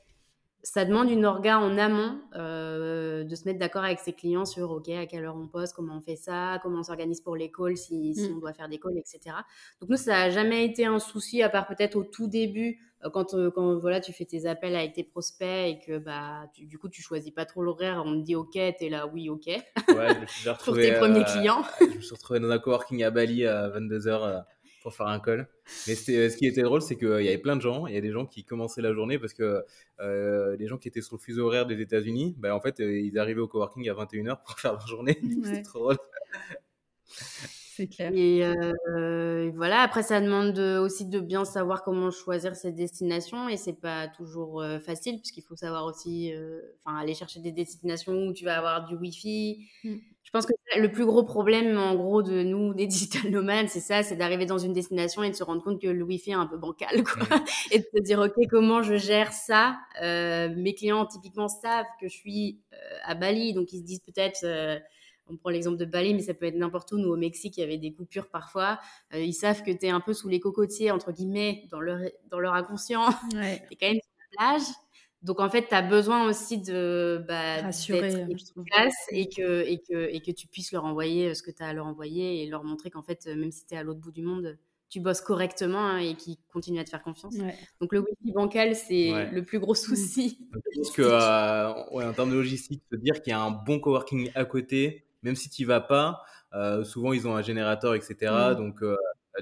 [0.62, 4.70] ça demande une orga en amont euh, de se mettre d'accord avec ses clients sur
[4.70, 7.50] OK, à quelle heure on poste, comment on fait ça, comment on s'organise pour les
[7.50, 8.36] calls, si, si, mm.
[8.36, 9.36] on doit faire des calls, etc.
[9.80, 13.10] Donc nous, ça n'a jamais été un souci, à part peut-être au tout début, euh,
[13.10, 16.78] quand, euh, quand voilà, tu fais tes appels avec tes prospects et que bah, du
[16.78, 19.46] coup, tu choisis pas trop l'horaire, on te dit OK, tu es là, oui, OK.
[19.46, 21.62] Ouais, je me suis pour tes premiers clients.
[21.80, 24.44] je me suis retrouvé dans un coworking à Bali à 22h
[24.80, 25.48] pour faire un call.
[25.86, 27.86] Mais ce qui était drôle, c'est qu'il y avait plein de gens.
[27.86, 29.64] Il y a des gens qui commençaient la journée parce que
[30.00, 32.98] euh, les gens qui étaient sur le fuseau horaire des États-Unis, bah, en fait, euh,
[32.98, 35.20] ils arrivaient au coworking à 21h pour faire leur journée.
[35.44, 35.98] c'est trop drôle.
[37.06, 38.12] C'est clair.
[38.14, 43.56] Et euh, voilà, après, ça demande aussi de bien savoir comment choisir ses destinations et
[43.56, 46.32] c'est pas toujours facile puisqu'il faut savoir aussi
[46.84, 49.66] enfin aller chercher des destinations où tu vas avoir du Wi-Fi.
[49.84, 49.96] Mm.
[50.32, 53.80] Je pense que le plus gros problème, en gros, de nous, des digital nomades, c'est
[53.80, 56.34] ça, c'est d'arriver dans une destination et de se rendre compte que le Wi-Fi est
[56.34, 57.26] un peu bancal, quoi.
[57.72, 59.76] et de se dire, OK, comment je gère ça?
[60.02, 64.00] Euh, Mes clients, typiquement, savent que je suis euh, à Bali, donc ils se disent
[64.00, 64.44] peut-être...
[64.44, 64.78] Euh,
[65.32, 66.98] on prend l'exemple de Bali, mais ça peut être n'importe où.
[66.98, 68.80] Nous, au Mexique, il y avait des coupures parfois.
[69.14, 72.00] ils savent que tu es un peu sous les cocotiers, entre guillemets, dans leur,
[72.32, 73.06] dans leur inconscient.
[73.36, 73.62] Ouais.
[73.68, 74.66] tu es quand même sur la plage.
[75.22, 80.08] Donc en fait, tu as besoin aussi de bah, d'être efficace et que, et, que,
[80.10, 82.46] et que tu puisses leur envoyer euh, ce que tu as à leur envoyer et
[82.46, 84.56] leur montrer qu'en fait, euh, même si tu es à l'autre bout du monde,
[84.88, 87.36] tu bosses correctement hein, et qu'ils continuent à te faire confiance.
[87.80, 89.76] Donc le wifi bancal, c'est le plus gros mmh.
[89.76, 90.38] souci.
[90.52, 93.50] Je pense que, euh, ouais, en termes de logistique, te dire qu'il y a un
[93.50, 96.24] bon coworking à côté, même si tu n'y vas pas,
[96.82, 98.16] souvent ils ont un générateur, etc.
[98.22, 98.54] Mmh.
[98.54, 98.82] Donc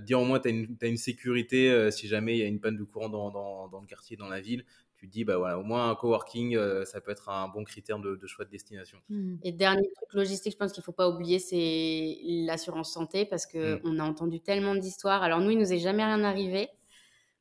[0.03, 2.77] dire au moins tu as, as, une sécurité si jamais il y a une panne
[2.77, 4.65] de courant dans, dans, dans, le quartier, dans la ville
[4.99, 7.63] tu te dis, bah voilà, au moins un coworking, euh, ça peut être un bon
[7.63, 8.99] critère de, choix de destination.
[9.09, 9.37] Mmh.
[9.45, 13.47] Et dernier truc logistique, je pense qu'il ne faut pas oublier, c'est l'assurance santé parce
[13.47, 13.81] qu'on mmh.
[13.85, 15.23] on a entendu tellement d'histoires.
[15.23, 16.69] Alors nous, il nous est jamais rien arrivé,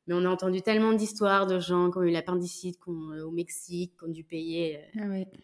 [0.06, 3.94] mais on a entendu tellement d'histoires de gens qui ont eu l'appendicite euh, au Mexique,
[3.98, 4.78] qui ont dû payer.
[4.96, 5.38] Euh, ah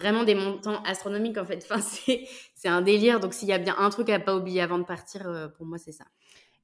[0.00, 1.64] vraiment des montants astronomiques en fait.
[1.70, 3.20] Enfin, c'est un délire.
[3.20, 5.78] Donc s'il y a bien un truc à pas oublier avant de partir, pour moi,
[5.78, 6.04] c'est ça.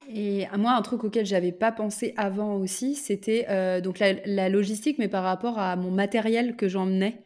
[0.09, 4.99] Et moi, un truc auquel j'avais pas pensé avant aussi, c'était euh, donc la, logistique,
[4.99, 7.23] mais par rapport à mon matériel que j'emmenais.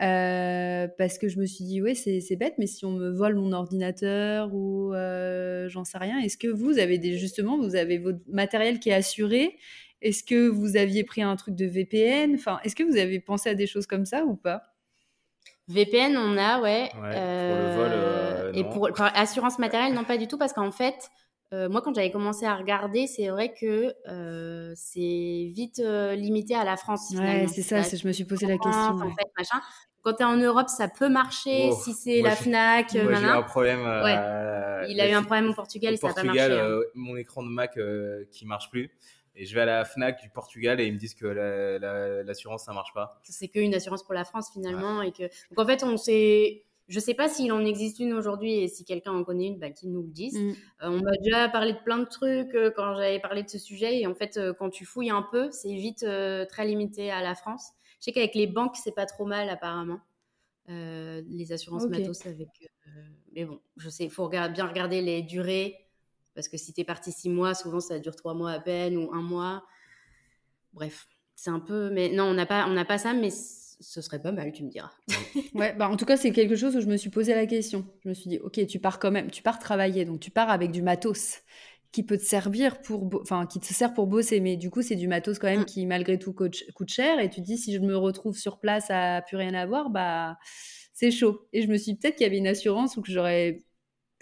[0.00, 3.36] Euh, parce que je me suis dit, ouais, c'est bête, mais si on me vole
[3.36, 7.98] mon ordinateur ou euh, j'en sais rien, est-ce que vous avez des, justement, vous avez
[7.98, 9.56] votre matériel qui est assuré?
[10.02, 13.50] Est-ce que vous aviez pris un truc de VPN Enfin, est-ce que vous avez pensé
[13.50, 14.62] à des choses comme ça ou pas?
[15.68, 16.88] VPN, on a, ouais.
[16.90, 21.10] pour le vol, et pour, pour assurance matérielle, non, pas du tout, parce qu'en fait,
[21.52, 26.54] euh, moi, quand j'avais commencé à regarder, c'est vrai que euh, c'est vite euh, limité
[26.54, 27.12] à la France.
[27.16, 28.72] Ouais, c'est ça, je me suis posé la question.
[28.72, 29.60] En fait, machin.
[30.02, 32.92] Quand tu es en Europe, ça peut marcher oh, si c'est la Fnac.
[32.94, 33.80] Moi, j'ai un problème.
[34.88, 36.42] Il a eu un problème au Portugal et ça n'a pas marché.
[36.42, 36.80] Hein.
[36.94, 37.78] mon écran de Mac
[38.30, 38.90] qui marche plus.
[39.36, 41.26] Et je vais à la Fnac du Portugal et ils me disent que
[42.22, 43.18] l'assurance, la, ça marche pas.
[43.24, 45.00] C'est qu'une assurance pour la France finalement.
[45.00, 45.22] Et que...
[45.22, 48.68] Donc en fait, on s'est je ne sais pas s'il en existe une aujourd'hui et
[48.68, 50.38] si quelqu'un en connaît une, bah, qu'il nous le dise.
[50.38, 50.50] Mm.
[50.50, 53.58] Euh, on m'a déjà parlé de plein de trucs euh, quand j'avais parlé de ce
[53.58, 54.00] sujet.
[54.00, 56.06] Et en fait, euh, quand tu fouilles un peu, c'est vite
[56.48, 57.70] très limité à la France.
[58.00, 60.00] Je sais qu'avec les banques, c'est pas trop mal apparemment.
[60.68, 62.48] les assurances matos avec.
[63.32, 65.76] mais bon, je sais, il faut bien regarder les durées.
[66.34, 68.96] Parce que si tu es parti six mois, souvent ça dure trois mois à peine
[68.98, 69.64] ou un mois.
[70.72, 71.90] Bref, c'est un peu.
[71.90, 73.30] Mais non, on n'a pas, on pas ça, mais
[73.80, 74.90] ce serait pas mal, tu me diras.
[75.54, 77.86] ouais, bah en tout cas, c'est quelque chose où je me suis posé la question.
[78.02, 80.50] Je me suis dit, ok, tu pars quand même, tu pars travailler, donc tu pars
[80.50, 81.42] avec du matos
[81.92, 84.96] qui peut te servir pour, enfin, qui te sert pour bosser, mais du coup, c'est
[84.96, 85.66] du matos quand même mm.
[85.66, 87.20] qui, malgré tout, coûte, cher.
[87.20, 90.36] Et tu te dis, si je me retrouve sur place à plus rien avoir, bah,
[90.92, 91.46] c'est chaud.
[91.52, 93.62] Et je me suis dit, peut-être qu'il y avait une assurance ou que j'aurais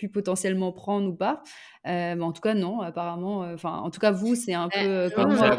[0.02, 1.42] pu potentiellement prendre ou pas.
[1.86, 3.44] Euh, mais en tout cas, non, apparemment.
[3.44, 5.56] Euh, enfin, en tout cas, vous, c'est un peu comme moi.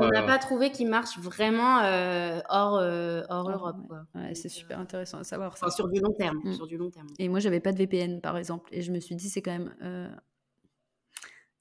[0.00, 3.76] on n'a pas trouvé qu'il marche vraiment euh, hors, hors Europe.
[4.14, 5.70] Ouais, c'est super intéressant à savoir ça.
[5.70, 6.38] sur du long terme.
[6.44, 6.52] Mm.
[6.52, 7.08] Sur du long terme.
[7.18, 8.68] Et moi, j'avais pas de VPN, par exemple.
[8.72, 9.74] Et je me suis dit, c'est quand même,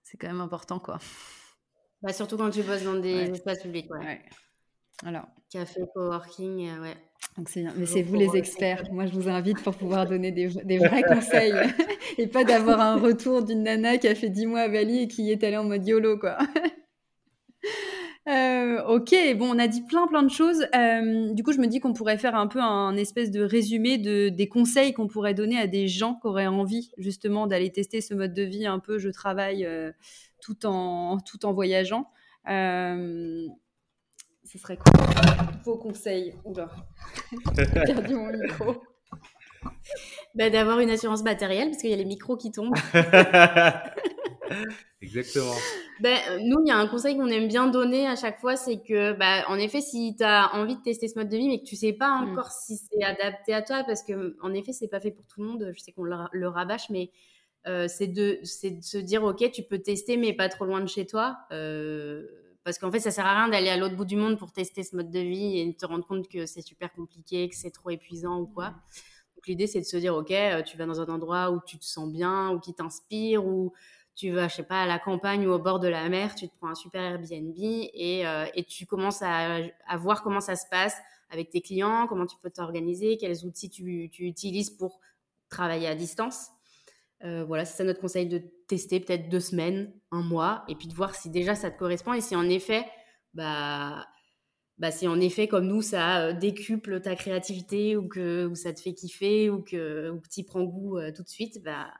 [0.03, 0.99] c'est quand même important, quoi.
[2.03, 3.89] Bah, surtout quand tu bosses dans des espaces publics.
[3.89, 4.21] Ouais.
[5.03, 5.25] Alors.
[5.49, 6.97] Café, coworking, ouais.
[7.37, 8.83] Donc c'est Mais c'est vous les experts.
[8.91, 10.47] Moi, je vous invite pour pouvoir donner des,
[10.77, 11.53] vrais conseils
[12.17, 15.07] et pas d'avoir un retour d'une nana qui a fait 10 mois à Bali et
[15.07, 16.37] qui est allée en mode YOLO, quoi.
[18.27, 20.65] Euh, ok, bon, on a dit plein plein de choses.
[20.75, 23.99] Euh, du coup, je me dis qu'on pourrait faire un peu un espèce de résumé
[23.99, 28.01] de, des conseils qu'on pourrait donner à des gens qui auraient envie justement d'aller tester
[28.01, 29.91] ce mode de vie un peu je travaille euh,
[30.41, 32.09] tout, en, tout en voyageant.
[34.45, 34.93] Ce serait quoi
[35.63, 36.69] Vos conseils Oula,
[37.57, 38.75] j'ai perdu mon micro.
[40.35, 42.75] Bah, D'avoir une assurance matérielle, parce qu'il y a les micros qui tombent.
[45.01, 45.55] Exactement.
[45.99, 48.83] Ben, nous, il y a un conseil qu'on aime bien donner à chaque fois, c'est
[48.83, 51.59] que, bah, en effet, si tu as envie de tester ce mode de vie, mais
[51.59, 52.31] que tu sais pas mmh.
[52.31, 55.41] encore si c'est adapté à toi, parce que, en effet, c'est pas fait pour tout
[55.41, 55.71] le monde.
[55.75, 57.09] Je sais qu'on le, rabâche, mais
[57.65, 60.87] euh, c'est de, de, se dire, ok, tu peux tester, mais pas trop loin de
[60.87, 61.37] chez toi.
[61.51, 62.27] Euh,
[62.65, 64.81] parce qu'en fait, ça sert à rien d'aller à l'autre bout du monde pour tester
[64.81, 67.91] ce mode de vie et te rendre compte que c'est super compliqué, que c'est trop
[67.91, 68.73] épuisant ou quoi.
[69.35, 71.77] Donc l'idée, c'est de se dire, ok, euh, tu vas dans un endroit où tu
[71.77, 73.71] te sens bien, ou qui t'inspire, ou
[74.15, 76.47] tu vas, je sais pas, à la campagne ou au bord de la mer, tu
[76.47, 79.57] te prends un super Airbnb et, euh, et tu commences à,
[79.87, 80.97] à, voir comment ça se passe
[81.29, 84.99] avec tes clients, comment tu peux t'organiser, quels outils tu, tu, utilises pour
[85.49, 86.47] travailler à distance.
[87.25, 90.87] Euh, voilà, c'est ça notre conseil de tester peut-être deux semaines, un mois, et puis
[90.87, 92.85] de voir si déjà ça te correspond et si en effet,
[93.33, 94.05] bah,
[94.77, 98.73] bah si en effet comme nous ça euh, décuple ta créativité ou que ou ça
[98.73, 101.91] te fait kiffer ou que ou tu y prends goût euh, tout de suite, bah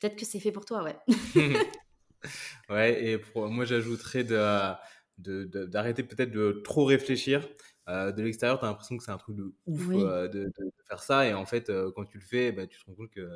[0.00, 0.96] peut-être que c'est fait pour toi, ouais.
[2.70, 7.46] ouais, et moi j'ajouterais de, d'arrêter peut-être de trop réfléchir.
[7.86, 10.52] de l'extérieur, tu as l'impression que c'est un truc de ouf de, de,
[10.88, 13.26] faire ça, et en fait, quand tu le fais, bah, tu te rends compte que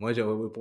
[0.00, 0.12] moi,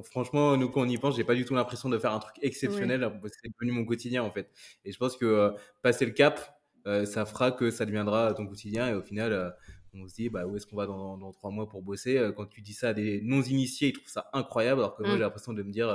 [0.03, 2.35] franchement, nous, quand on y pense, j'ai pas du tout l'impression de faire un truc
[2.41, 3.09] exceptionnel.
[3.25, 4.51] C'est devenu mon quotidien, en fait.
[4.83, 8.45] Et je pense que euh, passer le cap, euh, ça fera que ça deviendra ton
[8.45, 8.89] quotidien.
[8.89, 9.49] Et au final, euh,
[9.93, 12.31] on se dit, bah, où est-ce qu'on va dans, dans, trois mois pour bosser?
[12.35, 14.81] Quand tu dis ça à des non-initiés, ils trouvent ça incroyable.
[14.81, 15.15] Alors que moi, mmh.
[15.15, 15.87] j'ai l'impression de me dire,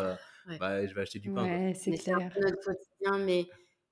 [0.58, 1.44] bah, je vais acheter du pain.
[1.44, 2.18] Ouais, c'est clair.
[2.18, 3.24] notre quotidien.
[3.26, 3.46] Mais...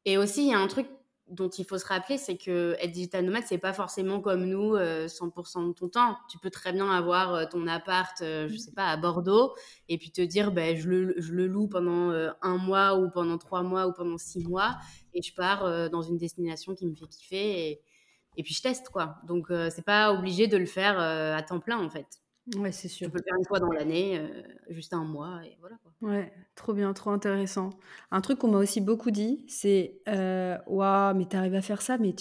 [0.07, 0.87] Et aussi, il y a un truc
[1.33, 4.77] dont il faut se rappeler, c'est que être digital nomade, c'est pas forcément comme nous
[4.77, 6.17] 100% euh, de ton temps.
[6.29, 9.55] Tu peux très bien avoir euh, ton appart, euh, je sais pas, à Bordeaux,
[9.89, 12.13] et puis te dire, ben, je, le, loue pendant
[12.43, 14.77] un mois ou pendant trois mois ou pendant six mois,
[15.15, 17.81] et je pars dans une destination qui me fait kiffer, et,
[18.37, 19.17] et puis je teste, quoi.
[19.27, 22.07] Donc, c'est pas obligé de le faire à temps plein, en fait.
[22.57, 23.07] Ouais, c'est sûr.
[23.07, 24.21] Tu peux le faire une fois dans l'année,
[24.69, 25.77] juste un mois, et voilà.
[25.83, 25.93] Quoi.
[26.11, 27.71] Ouais, trop bien, trop intéressant.
[28.11, 31.99] Un truc qu'on m'a aussi beaucoup dit, c'est euh, Waouh, mais t'arrives à faire ça,
[31.99, 32.15] mais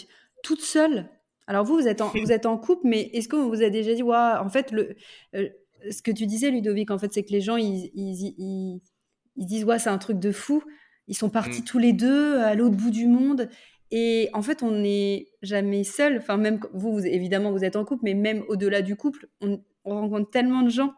[0.44, 1.10] toute seule.
[1.48, 3.94] Alors vous, vous êtes en, vous êtes en couple, mais est-ce qu'on vous a déjà
[3.96, 4.96] dit Waouh, en fait, le,
[5.36, 5.50] euh,
[5.90, 9.66] ce que tu disais, Ludovic, en fait, c'est que les gens, ils, ils, ils, disent
[9.66, 10.64] Ouais, c'est un truc de fou.
[11.08, 11.66] Ils sont partis mmh.
[11.66, 13.50] tous les deux à l'autre bout du monde.
[13.92, 16.18] Et en fait, on n'est jamais seul.
[16.18, 19.62] Enfin, même vous, vous, évidemment, vous êtes en couple, mais même au-delà du couple, on,
[19.84, 20.94] on rencontre tellement de gens.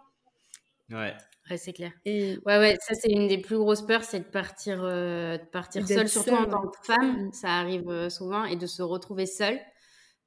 [0.92, 1.14] Ouais.
[1.50, 1.92] Ouais, c'est clair.
[2.06, 2.38] Et...
[2.46, 5.86] Ouais, ouais, ça c'est une des plus grosses peurs, c'est de partir, euh, de partir
[5.86, 7.34] seule, surtout en tant que femme, mm.
[7.34, 9.60] ça arrive euh, souvent, et de se retrouver seule.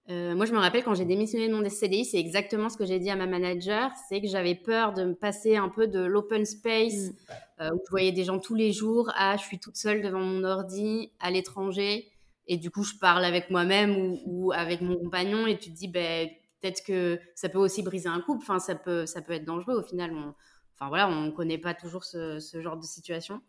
[0.09, 2.85] Euh, moi, je me rappelle quand j'ai démissionné de mon CDI, c'est exactement ce que
[2.85, 6.01] j'ai dit à ma manager, c'est que j'avais peur de me passer un peu de
[6.01, 7.13] l'open space,
[7.61, 7.73] mm.
[7.73, 10.45] où je voyais des gens tous les jours, à je suis toute seule devant mon
[10.45, 12.13] ordi, à l'étranger,
[12.47, 15.77] et du coup, je parle avec moi-même ou, ou, avec mon compagnon, et tu te
[15.77, 16.29] dis, ben,
[16.61, 19.75] peut-être que ça peut aussi briser un couple, enfin, ça peut, ça peut être dangereux
[19.75, 20.13] au final.
[20.13, 20.35] On,
[20.79, 23.41] Enfin voilà, on ne connaît pas toujours ce, genre de situation.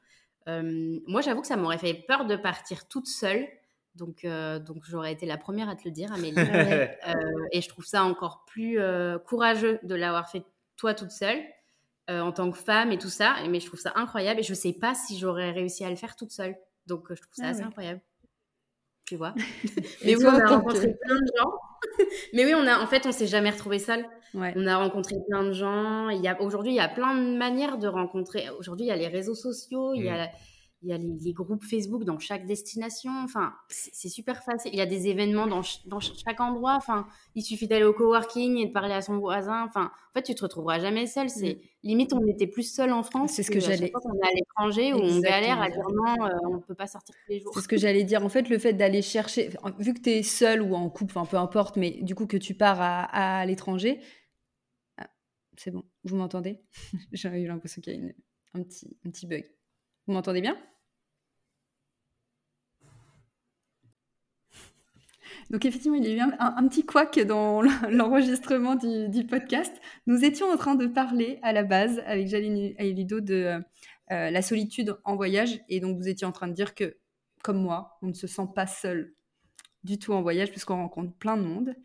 [0.47, 3.45] Euh, moi, j'avoue que ça m'aurait fait peur de partir toute seule.
[3.95, 6.35] Donc, euh, donc j'aurais été la première à te le dire, Amélie.
[7.07, 8.79] Euh, et je trouve ça encore plus
[9.25, 10.43] courageux de l'avoir fait
[10.75, 11.41] toi toute seule,
[12.09, 13.35] en tant que femme et tout ça.
[13.49, 15.95] Mais je trouve ça incroyable et je ne sais pas si j'aurais réussi à le
[15.95, 16.55] faire toute seule.
[16.85, 17.99] Donc, je trouve ça ah assez incroyable
[19.07, 19.33] tu vois.
[20.05, 21.51] Mais oui, on a rencontré plein de gens.
[22.33, 24.05] Mais oui, on a, en fait, on s'est jamais retrouvé seul.
[24.33, 26.09] On a rencontré plein de gens.
[26.09, 28.49] Il y a, aujourd'hui, il y a plein de manières de rencontrer.
[28.59, 30.29] Aujourd'hui, il y a les réseaux sociaux, il y a mm
[30.83, 33.11] il y a les, groupes Facebook dans chaque destination.
[33.23, 34.71] Enfin, c'est super facile.
[34.73, 36.75] Il y a des événements dans, dans, chaque endroit.
[36.75, 39.65] Enfin, il suffit d'aller au coworking et de parler à son voisin.
[39.65, 41.29] Enfin, en fait, tu te retrouveras jamais seul.
[41.29, 41.87] C'est mm.
[41.87, 43.31] limite, on était plus seul en France.
[43.33, 43.91] C'est ce que, j'allais.
[44.03, 46.87] On est à l'étranger où on galère à dire non, euh, on ne peut pas
[46.87, 47.53] sortir tous les jours.
[47.55, 48.23] C'est ce que j'allais dire.
[48.23, 49.49] En fait, le fait d'aller chercher,
[49.79, 52.37] vu que tu es seul ou en couple, enfin peu importe, mais du coup que
[52.37, 53.99] tu pars à, à l'étranger,
[54.97, 55.09] ah,
[55.57, 55.83] c'est bon.
[56.03, 56.61] Vous m'entendez?
[57.13, 58.13] J'ai eu l'impression qu'il y a une,
[58.53, 59.56] un petit, un petit bug.
[60.07, 60.57] Vous m'entendez bien?
[65.49, 69.73] Donc effectivement, il y a eu un, petit couac dans l'enregistrement du, podcast.
[70.05, 73.61] Nous étions en train de parler à la base avec Jaline et de
[74.11, 75.59] euh, la solitude en voyage.
[75.69, 76.97] Et donc vous étiez en train de dire que,
[77.43, 79.13] comme moi, on ne se sent pas seul
[79.83, 81.75] du tout en voyage puisqu'on rencontre plein de monde.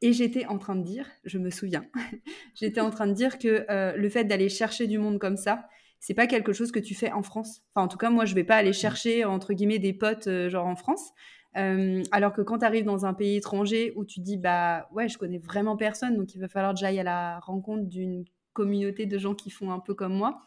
[0.00, 1.86] Et j'étais en train de dire, je me souviens,
[2.54, 5.68] j'étais en train de dire que euh, le fait d'aller chercher du monde comme ça,
[6.02, 7.62] c'est pas quelque chose que tu fais en France.
[7.72, 10.66] Enfin, en tout cas, moi, je vais pas aller chercher entre guillemets des potes genre
[10.66, 11.12] en France.
[11.56, 15.08] Euh, alors que quand tu arrives dans un pays étranger où tu dis, bah ouais,
[15.08, 19.06] je connais vraiment personne, donc il va falloir que j'aille à la rencontre d'une communauté
[19.06, 20.40] de gens qui font un peu comme moi.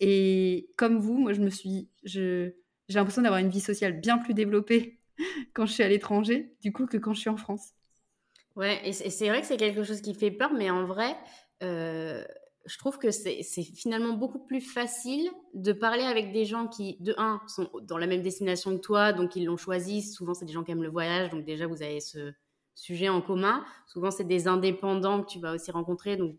[0.00, 2.54] Et comme vous, moi, je me suis, j'ai
[2.90, 4.98] l'impression d'avoir une vie sociale bien plus développée
[5.54, 7.70] quand je suis à l'étranger, du coup, que quand je suis en France.
[8.54, 11.16] Ouais, et c'est vrai que c'est quelque chose qui fait peur, mais en vrai,
[11.62, 12.24] euh,
[12.66, 17.14] je trouve que c'est finalement beaucoup plus facile de parler avec des gens qui, de
[17.16, 20.02] un, sont dans la même destination que toi, donc ils l'ont choisi.
[20.02, 22.32] Souvent, c'est des gens qui aiment le voyage, donc déjà, vous avez ce
[22.74, 23.64] sujet en commun.
[23.86, 26.36] Souvent, c'est des indépendants que tu vas aussi rencontrer, donc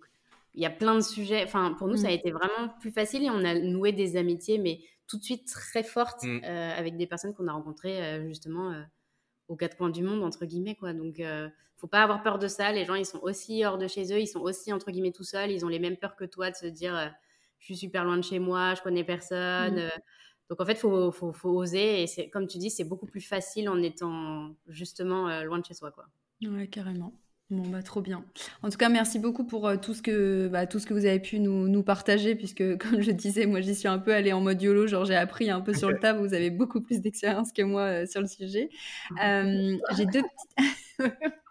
[0.53, 1.43] il y a plein de sujets.
[1.43, 2.15] Enfin, pour nous, ça a mm.
[2.15, 5.83] été vraiment plus facile et on a noué des amitiés, mais tout de suite très
[5.83, 6.41] fortes mm.
[6.43, 8.81] euh, avec des personnes qu'on a rencontrées euh, justement euh,
[9.51, 10.75] aux quatre coins du monde, entre guillemets.
[10.75, 10.93] Quoi.
[10.93, 11.21] Donc,
[11.77, 12.71] faut pas avoir peur de ça.
[12.71, 15.23] Les gens, ils sont aussi hors de chez eux, ils sont aussi, entre guillemets, tout
[15.23, 15.51] seuls.
[15.51, 17.13] Ils ont les mêmes peurs que toi de se dire
[17.59, 19.75] je suis super loin de chez moi, je connais personne.
[19.75, 19.89] Mm.
[20.49, 22.03] donc, en fait, il faut, faut, faut, oser.
[22.03, 25.91] Et comme tu dis, c'est beaucoup plus facile en étant justement loin de chez soi.
[25.91, 26.05] Quoi.
[26.41, 27.13] Ouais, carrément.
[27.51, 28.23] Bon, bah, trop bien.
[28.63, 31.05] En tout cas, merci beaucoup pour euh, tout, ce que, bah, tout ce que vous
[31.05, 34.31] avez pu nous, nous, partager, puisque, comme je disais, moi, j'y suis un peu allée
[34.31, 37.01] en mode YOLO, genre j'ai appris un peu sur le tas, vous avez beaucoup plus
[37.01, 38.69] d'expérience que moi euh, sur le sujet.
[39.21, 41.13] Euh, j'ai deux petites...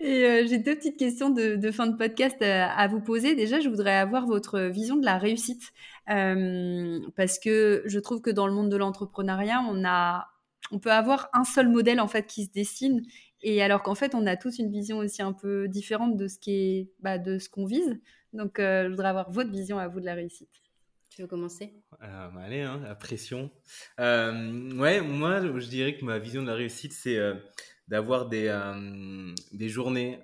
[0.00, 3.34] Et j'ai deux petites questions de, de fin de podcast à, vous poser.
[3.34, 5.72] Déjà, je voudrais avoir votre vision de la réussite,
[6.06, 10.28] parce que je trouve que dans le monde de l'entrepreneuriat, on a
[10.72, 13.02] on peut avoir un seul modèle en fait qui se dessine
[13.42, 16.38] et alors qu'en fait, on a tous une vision aussi un peu différente de ce
[16.38, 17.98] qui est, bah, de ce qu'on vise.
[18.32, 20.50] Donc, euh, je voudrais avoir votre vision à vous de la réussite.
[21.08, 21.74] Tu veux commencer?
[22.02, 23.50] Euh, bah, Allez, hein, la pression.
[23.98, 27.18] Euh, ouais, moi, je dirais que ma vision de la réussite, c'est
[27.88, 28.54] d'avoir des,
[29.52, 30.20] des journées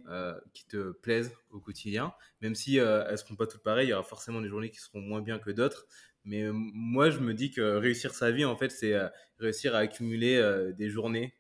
[0.53, 2.13] qui te plaisent au quotidien,
[2.43, 3.89] même si elles ne seront pas toutes pareilles.
[3.89, 5.87] Il y aura forcément des journées qui seront moins bien que d'autres.
[6.25, 8.95] Mais moi, je me dis que réussir sa vie, en fait, c'est
[9.39, 10.41] réussir à accumuler
[10.77, 11.35] des journées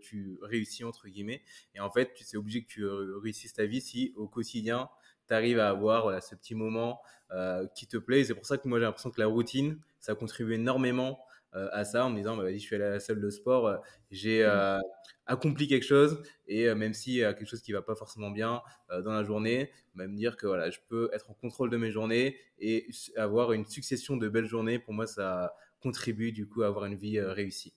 [0.00, 1.42] tu réussis, entre guillemets.
[1.74, 4.88] Et en fait, tu es obligé que tu réussisses ta vie si au quotidien,
[5.28, 7.00] tu arrives à avoir ce petit moment
[7.32, 8.24] euh, qui te plaît.
[8.24, 11.20] c'est pour ça que moi, j'ai l'impression que la routine, ça contribue énormément
[11.54, 13.30] euh, à ça en me disant, bah, vas-y, je suis allé à la salle de
[13.30, 13.76] sport, euh,
[14.10, 14.80] j'ai mmh.
[15.26, 16.22] accompli quelque chose.
[16.48, 20.16] Et même a quelque chose qui va pas forcément bien dans la journée, bah, me
[20.16, 24.16] dire que voilà, je peux être en contrôle de mes journées et avoir une succession
[24.16, 24.80] de belles journées.
[24.80, 27.74] Pour moi, ça contribue du coup à avoir une vie réussie.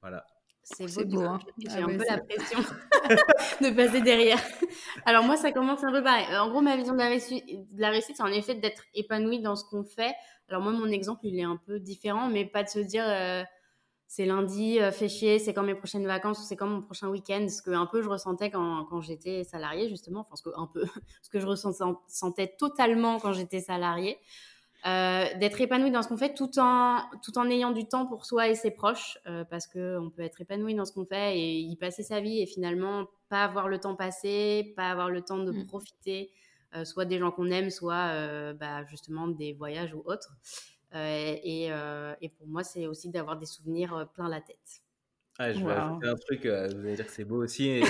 [0.00, 0.24] Voilà.
[0.76, 1.38] C'est beau, hein.
[1.58, 2.58] J'ai ah un peu la pression
[3.60, 4.38] de passer derrière.
[5.06, 6.26] Alors moi, ça commence un peu pareil.
[6.36, 9.40] En gros, ma vision de la réussite, de la réussite c'est en effet d'être épanoui
[9.40, 10.14] dans ce qu'on fait.
[10.48, 13.42] Alors moi, mon exemple, il est un peu différent, mais pas de se dire euh,
[14.06, 17.08] c'est lundi, euh, fait chier, c'est quand mes prochaines vacances ou c'est quand mon prochain
[17.08, 17.46] week-end.
[17.48, 20.20] Ce que un peu je ressentais quand, quand j'étais salarié justement.
[20.20, 20.84] Enfin, ce que un peu,
[21.22, 24.18] ce que je ressentais totalement quand j'étais salarié.
[24.86, 28.24] Euh, d'être épanoui dans ce qu'on fait tout en, tout en ayant du temps pour
[28.24, 31.58] soi et ses proches, euh, parce qu'on peut être épanoui dans ce qu'on fait et
[31.58, 35.38] y passer sa vie et finalement pas avoir le temps passé, pas avoir le temps
[35.38, 35.66] de mm.
[35.66, 36.30] profiter,
[36.76, 40.36] euh, soit des gens qu'on aime, soit bah, justement des voyages ou autres.
[40.94, 41.66] Et,
[42.20, 44.82] et, pour moi, c'est aussi d'avoir des souvenirs plein la tête.
[45.40, 46.50] Ah, je vais ajouter un truc, vous
[46.80, 47.82] allez dire que c'est beau aussi.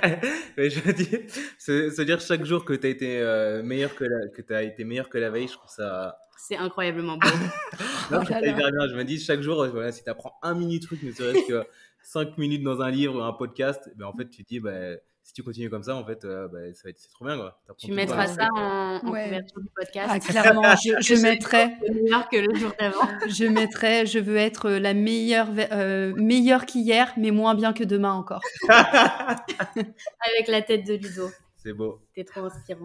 [0.56, 1.20] Mais je veux dire,
[1.58, 5.08] se, dire chaque jour que tu as été meilleur que la, que as été meilleur
[5.10, 7.28] que la veille, je trouve ça c'est incroyablement beau.
[8.10, 11.46] non, Je me dis chaque jour, voilà, si tu apprends un mini truc, ne serait-ce
[11.46, 11.64] que
[12.02, 15.34] 5 minutes dans un livre, un podcast, ben, en fait, tu te dis, ben, si
[15.34, 17.36] tu continues comme ça, en fait, euh, ben, ça va être, c'est trop bien.
[17.36, 17.60] Quoi.
[17.78, 20.08] Tu mettras ça en, couverture du podcast.
[20.10, 21.76] Ah, clairement, je, je mettrai.
[21.92, 23.06] meilleur que le jour d'avant.
[23.28, 28.12] Je mettrai, je veux être la meilleure, euh, meilleure qu'hier, mais moins bien que demain
[28.12, 28.42] encore.
[28.68, 31.28] Avec la tête de Ludo.
[31.58, 32.00] C'est beau.
[32.14, 32.82] T'es trop inspirant.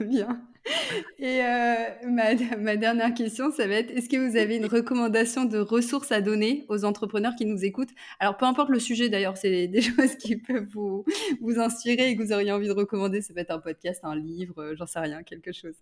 [0.00, 0.42] Bien.
[1.18, 5.44] Et euh, ma, ma, dernière question, ça va être est-ce que vous avez une recommandation
[5.44, 7.90] de ressources à donner aux entrepreneurs qui nous écoutent?
[8.18, 11.04] Alors, peu importe le sujet d'ailleurs, c'est des choses qui peuvent vous,
[11.40, 13.22] vous inspirer et que vous auriez envie de recommander.
[13.22, 15.76] Ça peut être un podcast, un livre, euh, j'en sais rien, quelque chose.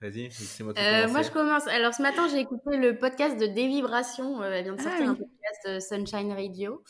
[0.00, 1.66] Vas-y, c'est moi euh, Moi, je commence.
[1.66, 4.44] Alors, ce matin, j'ai écouté le podcast de Dévibration.
[4.44, 6.84] elle vient de ah sortir un podcast Sunshine Radio.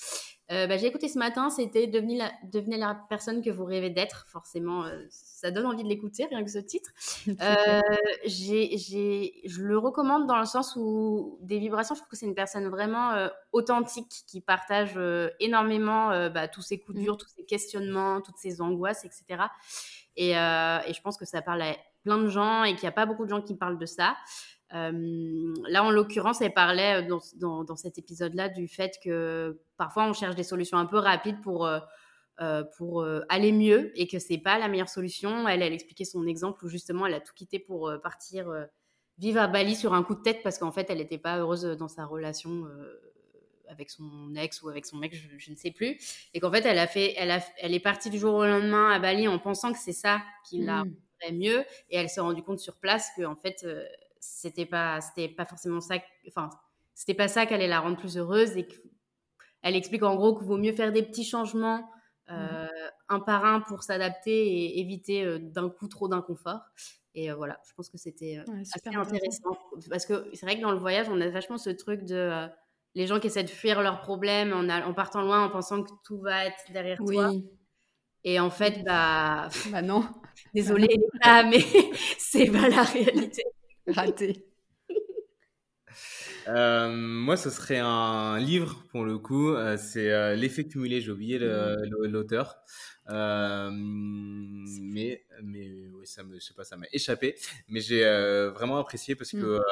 [0.51, 3.91] Euh, bah, j'ai écouté ce matin, c'était devenez la, devenez la personne que vous rêvez
[3.91, 4.27] d'être.
[4.29, 6.91] Forcément, euh, ça donne envie de l'écouter, rien que ce titre.
[7.41, 7.81] Euh,
[8.25, 8.77] j'ai,
[9.45, 12.67] je le recommande dans le sens où des vibrations, je trouve que c'est une personne
[12.69, 14.99] vraiment authentique qui partage
[15.39, 17.03] énormément bah, tous ses coups mmh.
[17.03, 19.45] durs, tous ses questionnements, toutes ses angoisses, etc.
[20.17, 22.93] Et, et je pense que ça parle à plein de gens et qu'il n'y a
[22.93, 24.17] pas beaucoup de gens qui parlent de ça.
[24.75, 30.13] Euh, là, en l'occurrence, elle parlait dans, dans, cet épisode-là du fait que parfois on
[30.13, 34.59] cherche des solutions un peu rapides pour, euh, pour aller mieux et que c'est pas
[34.59, 35.49] la meilleure solution.
[35.49, 38.53] Elle, elle expliquait son exemple où justement elle a tout quitté pour partir
[39.17, 41.63] vivre à Bali sur un coup de tête parce qu'en fait elle n'était pas heureuse
[41.63, 42.67] dans sa relation
[43.69, 45.99] avec son ex ou avec son mec, je, ne sais plus,
[46.33, 48.91] et qu'en fait elle a fait, elle, a, elle est partie du jour au lendemain
[48.91, 51.33] à Bali en pensant que c'est ça qui la mmh.
[51.33, 53.67] mieux, et elle s'est rendue compte sur place que en fait
[54.21, 55.97] c'était pas c'était pas forcément ça
[56.29, 56.51] enfin
[56.95, 58.67] c'était pas ça qui allait la rendre plus heureuse et
[59.63, 61.79] elle explique en gros qu'il vaut mieux faire des petits changements
[62.29, 62.33] mmh.
[62.33, 62.67] euh,
[63.09, 66.61] un par un pour s'adapter et éviter d'un coup trop d'inconfort.
[67.15, 69.59] Et voilà, je pense que c'était assez intéressant.
[69.91, 72.49] Parce que c'est vrai que dans le voyage, on a vachement ce truc de
[72.95, 75.91] les gens qui essaient de fuir leurs problèmes en, en, partant loin en pensant que
[76.05, 77.15] tout va être derrière oui.
[77.15, 77.33] toi.
[78.25, 79.49] Et en fait, bah.
[79.71, 80.05] Bah non.
[80.55, 81.61] Désolée, bah mais
[82.19, 83.43] c'est pas la réalité.
[83.89, 84.45] Raté.
[86.49, 89.51] Euh, moi, ce serait un livre pour le coup.
[89.51, 91.03] Euh, c'est euh, L'effet cumulé.
[91.03, 92.07] J'ai oublié mmh.
[92.07, 92.63] l'auteur.
[93.07, 93.71] mais
[95.43, 97.35] mais oui, ça me, je sais pas, ça m'a échappé.
[97.69, 98.03] Mais j'ai
[98.55, 99.63] vraiment apprécié parce que mmh.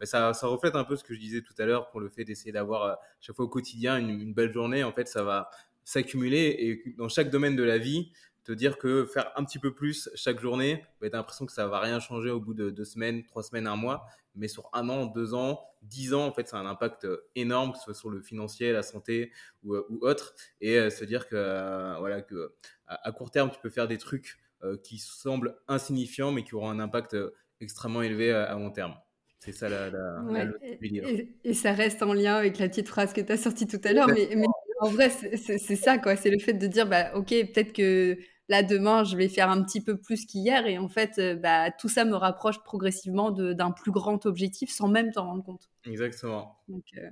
[0.00, 2.08] bah, ça, ça, reflète un peu ce que je disais tout à l'heure pour le
[2.08, 4.84] fait d'essayer d'avoir chaque fois au quotidien une, une, belle journée.
[4.84, 5.50] En fait, ça va
[5.84, 8.10] s'accumuler et dans chaque domaine de la vie,
[8.44, 11.52] te dire que faire un petit peu plus chaque journée, bah, tu as l'impression que
[11.52, 14.68] ça va rien changer au bout de deux semaines, trois semaines, un mois, mais sur
[14.72, 17.84] un an, deux ans, dix ans, en fait, ça a un impact énorme, que ce
[17.84, 19.30] soit sur le financier, la santé
[19.62, 22.54] ou, ou autre, et euh, se dire que euh, voilà que
[22.86, 26.70] à, court terme, tu peux faire des trucs euh, qui semblent insignifiants, mais qui auront
[26.70, 27.16] un impact
[27.60, 28.94] extrêmement élevé à, long terme.
[29.38, 30.44] C'est ça la, la,
[30.80, 33.80] et, et, ça reste en lien avec la petite phrase que tu as sortie tout
[33.82, 34.46] à l'heure, mais, mais,
[34.82, 36.16] en vrai, c'est ça, quoi.
[36.16, 38.18] C'est le fait de dire, bah, ok, peut-être que
[38.52, 41.70] là demain je vais faire un petit peu plus qu'hier et en fait euh, bah,
[41.70, 45.70] tout ça me rapproche progressivement d'un plus grand objectif sans même t'en rendre compte.
[45.86, 46.58] Exactement.
[46.70, 47.08] Euh,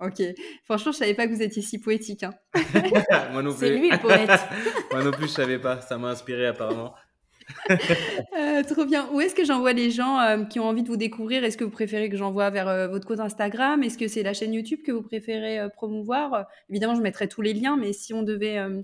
[0.00, 0.22] ok,
[0.64, 2.24] franchement je savais pas que vous étiez si poétique.
[2.24, 2.34] Hein.
[3.32, 3.60] Moi non plus.
[3.60, 4.28] C'est lui le poète.
[4.90, 6.94] Moi non plus je savais pas, ça m'a inspiré apparemment.
[8.38, 9.08] Euh, trop bien.
[9.12, 11.44] Où est-ce que j'envoie les gens qui ont envie de vous découvrir?
[11.44, 13.82] Est-ce que vous préférez que j'envoie vers votre compte Instagram?
[13.82, 16.46] Est-ce que c'est la chaîne YouTube que vous préférez promouvoir?
[16.70, 18.82] Évidemment, je mettrai tous les liens, mais si on devait euh,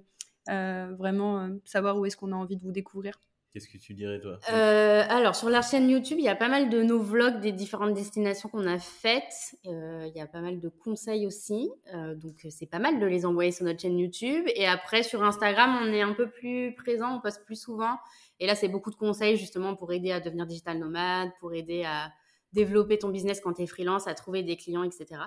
[0.96, 3.20] vraiment euh, savoir où est-ce qu'on a envie de vous découvrir.
[3.53, 4.38] Qu'est-ce que tu dirais toi?
[4.53, 7.51] Euh, Alors sur la chaîne YouTube, il y a pas mal de nos vlogs des
[7.53, 9.57] différentes destinations qu'on a faites.
[9.64, 11.70] il y a pas mal de conseils aussi,
[12.16, 14.44] donc c'est pas mal de les envoyer sur notre chaîne YouTube.
[14.55, 17.96] Et après sur Instagram, on est un peu plus présent, on poste plus souvent.
[18.38, 21.84] Et là, c'est beaucoup de conseils justement pour aider à devenir digital nomade, pour aider
[21.84, 22.12] à
[22.53, 25.22] développer ton business quand tu es freelance, à trouver des clients, etc.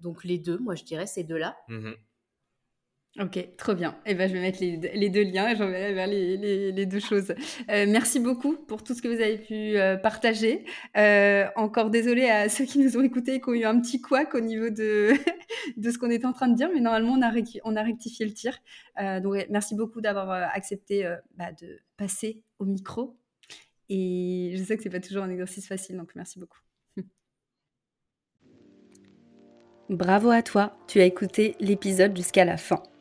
[0.00, 1.56] Donc les deux, moi je dirais ces deux-là.
[1.68, 1.92] Mmh
[3.18, 3.96] Ok, trop bien.
[4.04, 7.30] Eh ben, je vais mettre les, deux liens et j'enverrai vers les, deux choses.
[7.70, 10.66] Euh, merci beaucoup pour tout ce que vous avez pu euh, partager.
[10.98, 14.02] Euh, encore désolé à ceux qui nous ont écoutés et qui ont eu un petit
[14.02, 15.14] couac au niveau de,
[15.78, 17.14] de ce qu'on était en train de dire, mais normalement,
[17.64, 18.58] on a, rectifié le tir.
[19.22, 23.16] donc, merci beaucoup d'avoir accepté bah, de passer au micro.
[23.88, 26.58] Et je sais que c'est pas toujours un exercice facile, donc merci beaucoup.
[29.88, 32.82] Bravo à toi, tu as écouté l'épisode jusqu'à la fin.